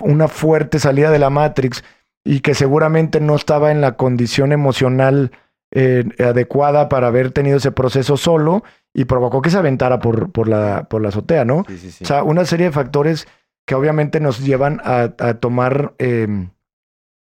[0.00, 1.84] una fuerte salida de la Matrix
[2.24, 5.32] y que seguramente no estaba en la condición emocional
[5.72, 8.62] eh, adecuada para haber tenido ese proceso solo
[8.94, 11.64] y provocó que se aventara por, por, la, por la azotea, ¿no?
[11.68, 12.04] Sí, sí, sí.
[12.04, 13.26] O sea, una serie de factores
[13.66, 16.26] que obviamente nos llevan a, a tomar eh,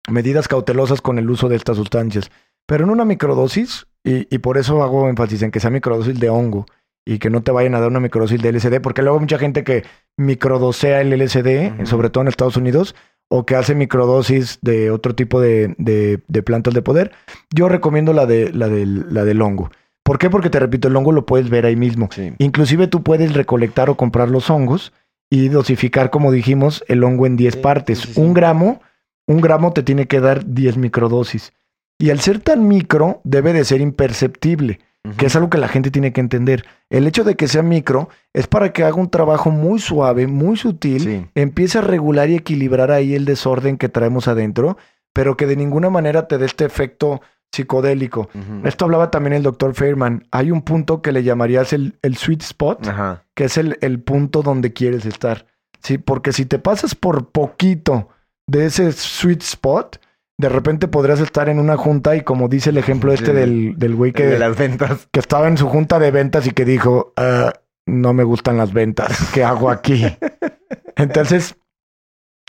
[0.10, 2.32] medidas cautelosas con el uso de estas sustancias.
[2.66, 6.30] Pero en una microdosis, y, y, por eso hago énfasis en que sea microdosis de
[6.30, 6.66] hongo
[7.06, 9.38] y que no te vayan a dar una microdosis de LSD, porque luego hay mucha
[9.40, 9.84] gente que
[10.18, 12.96] microdosea el LSD, sobre todo en Estados Unidos,
[13.30, 17.12] o que hace microdosis de otro tipo de, de- de plantas de poder.
[17.54, 19.72] Yo recomiendo la, de, la, del, la del hongo.
[20.04, 20.30] ¿Por qué?
[20.30, 22.10] Porque te repito, el hongo lo puedes ver ahí mismo.
[22.12, 22.34] Sí.
[22.40, 24.92] Inclusive tú puedes recolectar o comprar los hongos
[25.32, 28.00] y dosificar, como dijimos, el hongo en 10 Sí, partes.
[28.00, 28.22] sí, sí, sí.
[28.22, 28.82] Un gramo,
[29.26, 31.54] un gramo te tiene que dar 10 microdosis.
[31.98, 34.80] Y al ser tan micro, debe de ser imperceptible,
[35.18, 36.66] que es algo que la gente tiene que entender.
[36.90, 40.58] El hecho de que sea micro es para que haga un trabajo muy suave, muy
[40.58, 44.78] sutil, empiece a regular y equilibrar ahí el desorden que traemos adentro,
[45.14, 47.22] pero que de ninguna manera te dé este efecto
[47.52, 48.30] psicodélico.
[48.64, 50.26] Esto hablaba también el doctor Fairman.
[50.32, 53.26] Hay un punto que le llamarías el, el sweet spot, Ajá.
[53.36, 55.46] que es el, el punto donde quieres estar.
[55.84, 58.10] Sí, porque si te pasas por poquito
[58.48, 60.00] de ese sweet spot,
[60.38, 63.96] de repente podrías estar en una junta y como dice el ejemplo este del, del
[63.96, 65.08] güey que, de las ventas.
[65.12, 67.54] que estaba en su junta de ventas y que dijo, "Ah,
[67.86, 70.06] no me gustan las ventas, ¿qué hago aquí?
[70.96, 71.56] Entonces,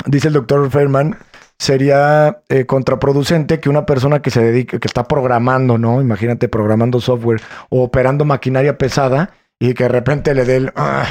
[0.06, 1.16] dice el doctor Fairman,
[1.62, 6.00] sería eh, contraproducente que una persona que se dedique, que está programando, ¿no?
[6.00, 7.40] Imagínate programando software
[7.70, 11.06] o operando maquinaria pesada y que de repente le dé el, "Ah,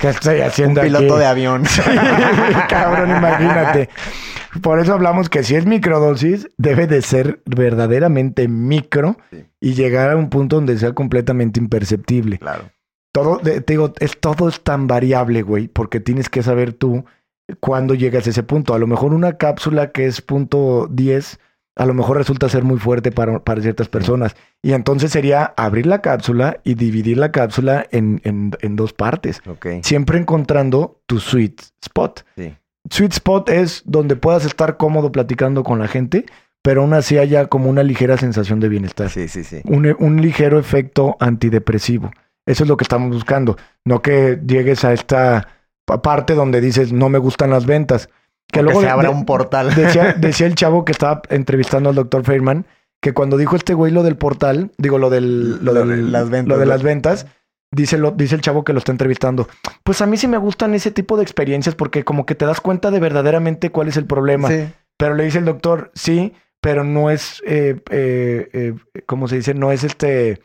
[0.00, 1.64] ¿qué estoy Un haciendo piloto aquí?" de avión.
[2.68, 3.88] Cabrón, imagínate.
[4.62, 9.44] Por eso hablamos que si es microdosis, debe de ser verdaderamente micro Sí.
[9.60, 12.38] y llegar a un punto donde sea completamente imperceptible.
[12.38, 12.70] Claro.
[13.12, 17.04] Todo, te digo, es, todo es tan variable, güey, porque tienes que saber tú
[17.60, 18.74] cuándo llegas a ese punto.
[18.74, 21.38] A lo mejor una cápsula que es punto 10,
[21.76, 24.34] a lo mejor resulta ser muy fuerte para, para ciertas personas.
[24.62, 29.40] Y entonces sería abrir la cápsula y dividir la cápsula en, en- en dos partes,
[29.46, 29.66] Ok.
[29.82, 32.24] siempre encontrando tu sweet spot.
[32.36, 32.54] Sí.
[32.90, 36.26] Sweet spot es donde puedas estar cómodo platicando con la gente,
[36.62, 39.60] pero aún así haya como una ligera sensación de bienestar Sí, sí, sí.
[39.64, 42.10] un, un ligero efecto antidepresivo.
[42.46, 43.56] Eso es lo que estamos buscando.
[43.84, 45.48] No que llegues a esta
[46.02, 48.08] parte donde dices no me gustan las ventas.
[48.50, 49.74] Que Que luego se abra de- un portal.
[49.74, 52.66] decía, decía el chavo que estaba entrevistando al doctor Feynman
[53.00, 56.12] que cuando dijo este güey lo del portal, digo lo del lo, Lo de del-
[56.12, 56.70] las ventas, lo de ¿no?
[56.72, 57.26] las ventas,
[57.70, 59.48] dice, lo, dice el chavo que lo está entrevistando.
[59.84, 62.60] Pues a mí sí me gustan ese tipo de experiencias porque como que te das
[62.60, 64.48] cuenta de verdaderamente cuál es el problema.
[64.48, 64.64] Sí.
[64.96, 68.74] Pero le dice el doctor, sí, pero no es, eh, eh, eh,
[69.06, 69.54] ¿cómo se dice?
[69.54, 70.40] No es este...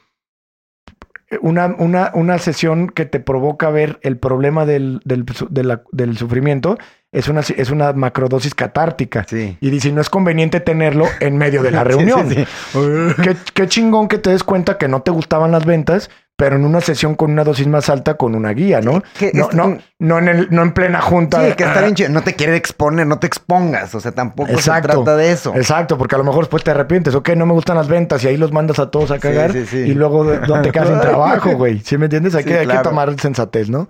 [1.42, 5.84] Una, una, una sesión que te provoca ver el problema del, del, su- de la-
[5.92, 6.78] del sufrimiento
[7.12, 9.26] es una, es una macrodosis catártica.
[9.28, 9.58] Sí.
[9.62, 12.28] Y dice, no es conveniente tenerlo en medio de la reunión.
[12.30, 12.36] sí,
[12.72, 12.80] sí.
[13.22, 16.10] Qué, qué chingón que te des cuenta que no te gustaban las ventas,
[16.44, 19.02] pero en una sesión con una dosis más alta con una guía, ¿no?
[19.18, 21.40] que no, es- no, no, en el, no en plena junta.
[21.48, 22.10] Sí, que está bien chido.
[22.10, 23.96] No te quiere exponer, no te expongas.
[23.96, 24.90] O sea, tampoco Exacto.
[24.90, 25.56] se trata de eso.
[25.56, 27.16] Exacto, porque a lo mejor después te arrepientes.
[27.16, 29.54] Ok, no me gustan las ventas y ahí los mandas a todos a cagar.
[29.54, 29.78] sí, sí.
[29.78, 31.80] Y luego no te quedas sin trabajo, güey.
[31.80, 32.36] ¿Sí me entiendes?
[32.36, 32.82] Hay, que, hay claro.
[32.82, 33.88] que tomar sensatez, ¿no?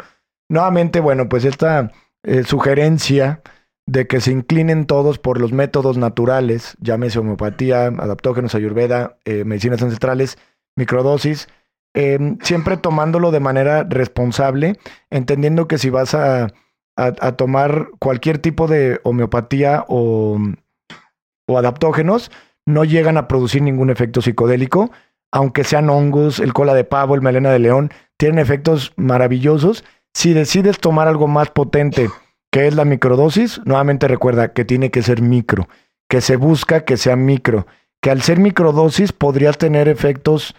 [0.47, 1.91] Nuevamente, bueno, pues esta
[2.24, 3.41] eh, sugerencia
[3.88, 9.82] de que se inclinen todos por los métodos naturales, llámese homeopatía, adaptógenos, ayurveda, eh, medicinas
[9.82, 10.38] ancestrales,
[10.76, 11.47] microdosis,
[11.94, 14.78] eh, siempre tomándolo de manera responsable,
[15.10, 16.48] entendiendo que si vas a, a-
[16.96, 20.39] a tomar cualquier tipo de homeopatía o,
[21.48, 22.32] o adaptógenos,
[22.66, 24.91] no llegan a producir ningún efecto psicodélico,
[25.32, 29.84] aunque sean hongos, el cola de pavo, el melena de león, tienen efectos maravillosos.
[30.14, 32.10] Si decides tomar algo más potente,
[32.52, 35.68] que es la microdosis, nuevamente recuerda que tiene que ser micro,
[36.08, 37.66] que se busca que sea micro,
[38.02, 40.56] que al ser microdosis podrías tener efectos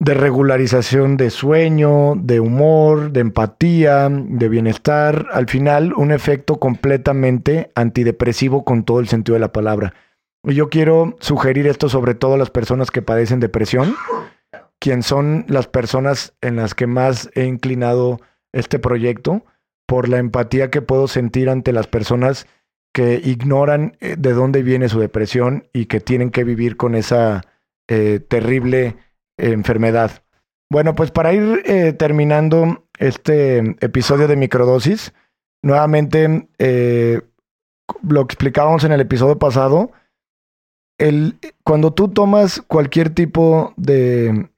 [0.00, 7.70] de regularización de sueño, de humor, de empatía, de bienestar, al final un efecto completamente
[7.74, 9.92] antidepresivo con todo el sentido de la palabra.
[10.42, 13.94] Y yo quiero sugerir esto sobre todo a las personas que padecen depresión,
[14.78, 18.20] quien son las personas en las que más he inclinado
[18.52, 19.44] este proyecto,
[19.86, 22.46] por la empatía que puedo sentir ante las personas
[22.94, 27.42] que ignoran eh, de dónde viene su depresión y que tienen que vivir con esa
[27.88, 28.96] eh, terrible
[29.40, 30.22] enfermedad.
[30.70, 35.12] Bueno, pues para ir eh, terminando este episodio de microdosis,
[35.62, 37.20] nuevamente eh,
[38.08, 39.90] lo explicábamos en el episodio pasado,
[40.98, 44.50] el, cuando tú tomas cualquier tipo de,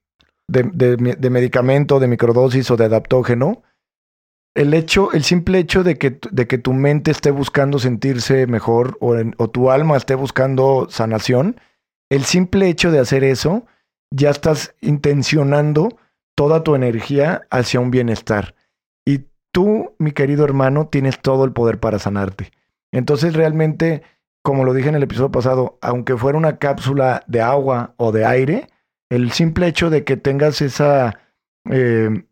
[0.48, 3.62] de, medicamento, de microdosis o de adaptógeno,
[4.54, 8.98] el hecho, el simple hecho de que, de que tu mente esté buscando sentirse mejor
[9.00, 11.58] o tu alma esté buscando sanación,
[12.10, 13.64] el simple hecho de hacer eso,
[14.12, 15.98] ya estás intencionando
[16.34, 18.54] toda tu energía hacia un bienestar.
[19.04, 22.52] Y tú, mi querido hermano, tienes todo el poder para sanarte.
[22.92, 24.02] Entonces realmente,
[24.42, 28.24] como lo dije en el episodio pasado, aunque fuera una cápsula de agua o de
[28.24, 28.68] aire,
[29.10, 31.18] el simple hecho de que tengas esa
[31.70, 32.24] eh,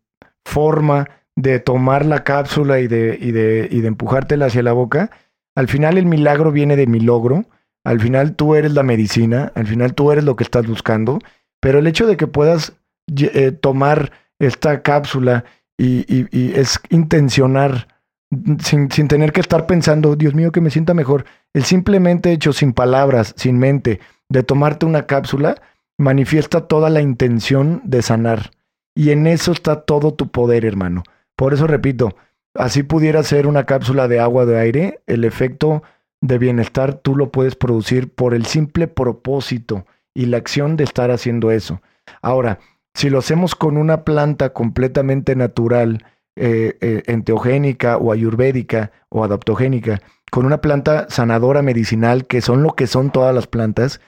[0.45, 5.09] forma de tomar la cápsula y de, y, de, y de empujártela hacia la boca,
[5.55, 7.45] al final el milagro viene de mi logro,
[7.83, 11.19] al final tú eres la medicina, al final tú eres lo que estás buscando,
[11.61, 12.73] pero el hecho de que puedas
[13.17, 15.45] eh, tomar esta cápsula
[15.77, 17.87] y, y- y es intencionar
[18.29, 22.31] mm, sin, sin tener que estar pensando, Dios mío, que me sienta mejor, el simplemente
[22.33, 25.55] hecho sin palabras, sin mente, de tomarte una cápsula,
[25.97, 28.51] manifiesta toda la intención de sanar.
[28.95, 31.03] Y en eso está todo tu poder, hermano.
[31.35, 32.15] Por eso repito,
[32.55, 35.83] así pudiera ser una cápsula de agua de aire, el efecto
[36.21, 41.11] de bienestar tú lo puedes producir por el simple propósito y la acción de estar
[41.11, 41.81] haciendo eso.
[42.21, 42.59] Ahora,
[42.93, 46.05] si lo hacemos con una planta completamente natural,
[46.35, 50.01] eh, eh, enteogénica o ayurvédica o adaptogénica,
[50.31, 53.99] con una planta sanadora medicinal, que son lo que son todas las plantas,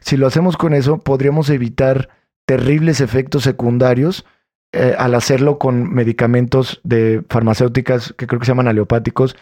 [0.00, 2.08] si lo hacemos con eso, podríamos evitar
[2.46, 4.24] terribles efectos secundarios
[4.72, 9.36] eh, al hacerlo con medicamentos de farmacéuticas que creo que se llaman aleopáticos,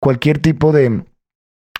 [0.00, 1.04] cualquier tipo de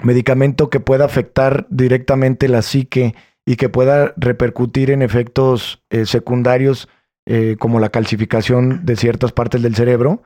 [0.03, 3.14] medicamento que pueda afectar directamente la psique
[3.47, 6.88] y que pueda repercutir en efectos eh, secundarios
[7.26, 10.22] eh, como la calcificación de ciertas partes del cerebro,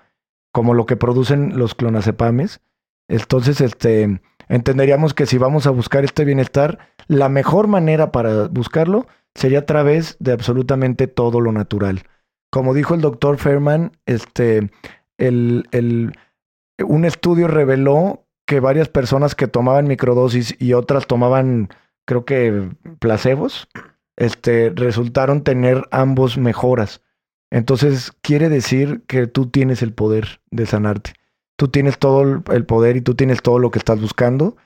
[0.52, 2.60] como lo que producen los clonazepames.
[3.08, 9.06] Entonces, este, entenderíamos que si vamos a buscar este bienestar, la mejor manera para buscarlo
[9.34, 12.02] sería a través de absolutamente todo lo natural.
[12.50, 14.70] Como dijo el doctor Fairman, este,
[15.16, 16.12] el, el-
[16.84, 21.68] un estudio reveló que varias personas que tomaban microdosis y otras tomaban,
[22.08, 23.68] creo que placebos,
[24.16, 27.02] este, resultaron tener ambos mejoras.
[27.50, 31.12] Entonces, quiere decir que tú tienes el poder de sanarte.
[31.58, 34.56] Tú tienes todo el- poder y tú tienes todo lo que estás buscando.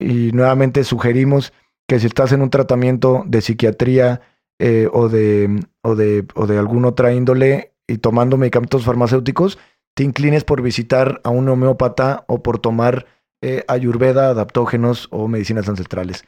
[0.00, 1.52] Y nuevamente sugerimos
[1.86, 4.22] que si estás en un tratamiento de psiquiatría
[4.58, 9.58] eh, o, de, o, de, o de alguna otra índole y tomando medicamentos farmacéuticos,
[9.94, 13.04] te inclines por visitar a un homeópata o por tomar
[13.42, 16.24] eh, ayurveda, adaptógenos o medicinas ancestrales.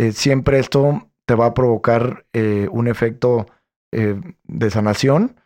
[0.00, 3.46] Eh, siempre esto te va a provocar eh, un efecto
[3.92, 5.36] eh, de sanación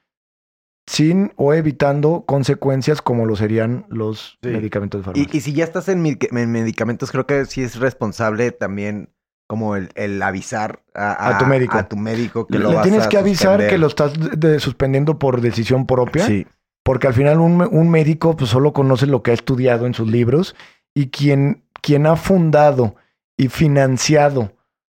[0.86, 4.50] sin o evitando consecuencias como lo serían los Sí.
[4.50, 5.28] medicamentos de farmacia.
[5.32, 9.08] Y, y si ya estás en, mi- en medicamentos, creo que sí es responsable también
[9.48, 11.78] como el, el avisar a, A tu médico.
[11.78, 13.70] A tu médico que lo Le vas tienes a que avisar suspender.
[13.70, 16.26] que lo estás de- suspendiendo por decisión propia.
[16.26, 16.46] Sí.
[16.84, 20.10] Porque al final un, un médico pues, solo conoce lo que ha estudiado en sus
[20.10, 20.54] libros
[20.94, 22.96] y quien, quien ha fundado
[23.36, 24.52] y financiado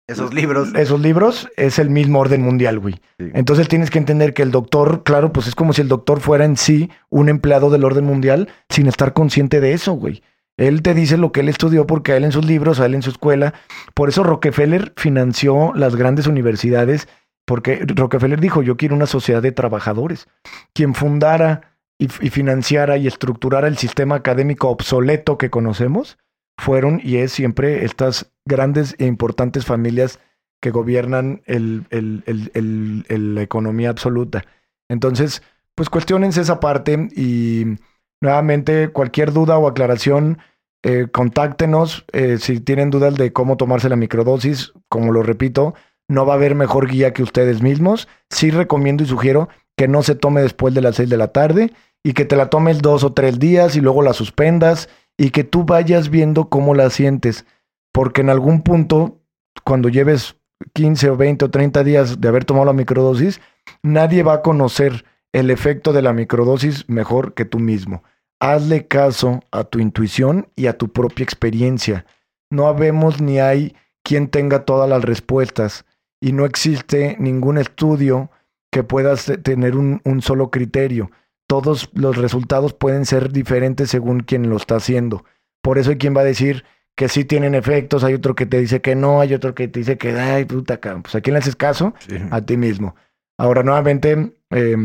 [0.07, 0.75] Esos libros.
[0.75, 2.95] esos libros es el mismo orden mundial, güey.
[3.19, 3.31] Sí.
[3.35, 6.45] Entonces tienes que entender que el doctor, claro, pues es como si el doctor fuera
[6.45, 10.23] en sí un empleado del orden mundial sin estar consciente de eso, güey.
[10.57, 12.95] Él te dice lo que él estudió porque a él en sus libros, a él
[12.95, 13.55] en su escuela.
[13.95, 17.07] Por eso Rockefeller financió las grandes universidades,
[17.45, 20.27] porque Rockefeller dijo, yo quiero una sociedad de trabajadores.
[20.73, 26.19] Quien fundara y, y financiara y estructurara el sistema académico obsoleto que conocemos
[26.59, 30.19] fueron y es siempre estas grandes e importantes familias
[30.61, 34.45] que gobiernan el, el- el- la economía absoluta.
[34.91, 35.43] Entonces,
[35.75, 37.65] pues cuestionense esa parte y
[38.21, 40.39] nuevamente cualquier duda o aclaración,
[40.83, 44.73] eh, contáctenos eh, si tienen dudas de cómo tomarse la microdosis.
[44.89, 45.75] Como lo repito,
[46.09, 48.09] no va a haber mejor guía que ustedes mismos.
[48.31, 51.73] Sí recomiendo y sugiero que no se tome después de las 6 de la tarde
[52.03, 54.89] y que te la tomes dos o tres días y luego la suspendas
[55.19, 57.45] y que tú vayas viendo cómo la sientes.
[57.93, 59.19] Porque en algún punto,
[59.65, 60.37] cuando lleves
[60.73, 63.41] 15 o 20 o 30 días de haber tomado la microdosis,
[63.83, 68.03] nadie va a conocer el efecto de la microdosis mejor que tú mismo.
[68.41, 72.07] Hazle caso a tu intuición y a tu propia experiencia.
[72.51, 75.85] No habemos ni hay quien tenga todas las respuestas
[76.21, 78.31] y no existe ningún estudio
[78.71, 81.11] que pueda tener un solo criterio.
[81.49, 85.25] Todos los resultados pueden ser diferentes según quien lo está haciendo.
[85.63, 86.65] Por eso hay quien va a decir
[86.97, 89.81] que sí tienen efectos, hay otro que te dice que no, hay otro que te
[89.81, 91.03] dice que, ay, puta, cabrón".
[91.03, 91.95] pues a quién le haces caso?
[92.07, 92.17] Sí.
[92.31, 92.95] a ti mismo.
[93.39, 94.77] Ahora, nuevamente, eh,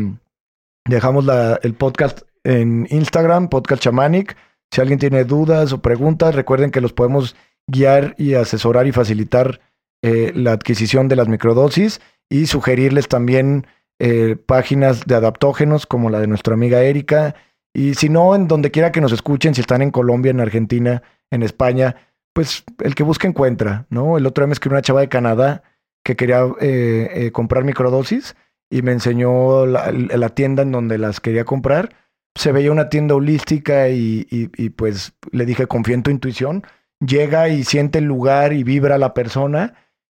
[0.88, 4.36] dejamos la- el podcast en Instagram, Podcast Shamanic.
[4.70, 7.36] Si alguien tiene dudas o preguntas, recuerden que los podemos
[7.66, 9.60] guiar y asesorar y facilitar
[10.02, 13.66] eh, la adquisición de las microdosis y sugerirles también
[13.98, 17.34] eh, páginas de adaptógenos como la de nuestra amiga Erika.
[17.72, 21.02] Y si no, en donde quiera que nos escuchen, si están en Colombia, en Argentina,
[21.30, 21.96] en España,
[22.32, 24.18] pues el que busca encuentra, ¿no?
[24.18, 25.62] El otro día me escribió una chava de Canadá
[26.04, 28.36] que quería eh, eh, comprar microdosis
[28.70, 31.94] y me enseñó la, tienda en donde las quería comprar.
[32.34, 36.64] Se veía una tienda holística y, pues le dije, confía en tu intuición.
[37.00, 39.74] Llega y siente el lugar y vibra la persona.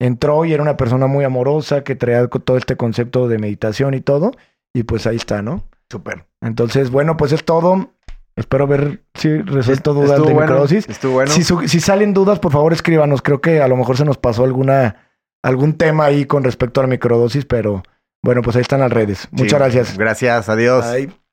[0.04, 4.00] Entró y era una persona muy amorosa que traía todo este concepto de meditación y
[4.00, 4.32] todo.
[4.74, 5.64] Y pues ahí está, ¿no?
[5.90, 6.26] Súper.
[6.42, 7.90] Entonces, bueno, pues es todo.
[8.36, 10.88] Espero ver si resuelto dudas de bueno, microdosis.
[10.88, 11.30] Estuvo bueno.
[11.30, 13.22] Si, su- si salen dudas, por favor escríbanos.
[13.22, 14.96] Creo que a lo mejor se nos pasó alguna
[15.42, 17.82] algún tema ahí con respecto a la microdosis, pero
[18.22, 19.28] bueno, pues ahí están las redes.
[19.30, 19.56] Muchas Sí.
[19.56, 19.98] gracias.
[19.98, 20.90] Gracias, adiós.
[20.92, 21.23] Bye.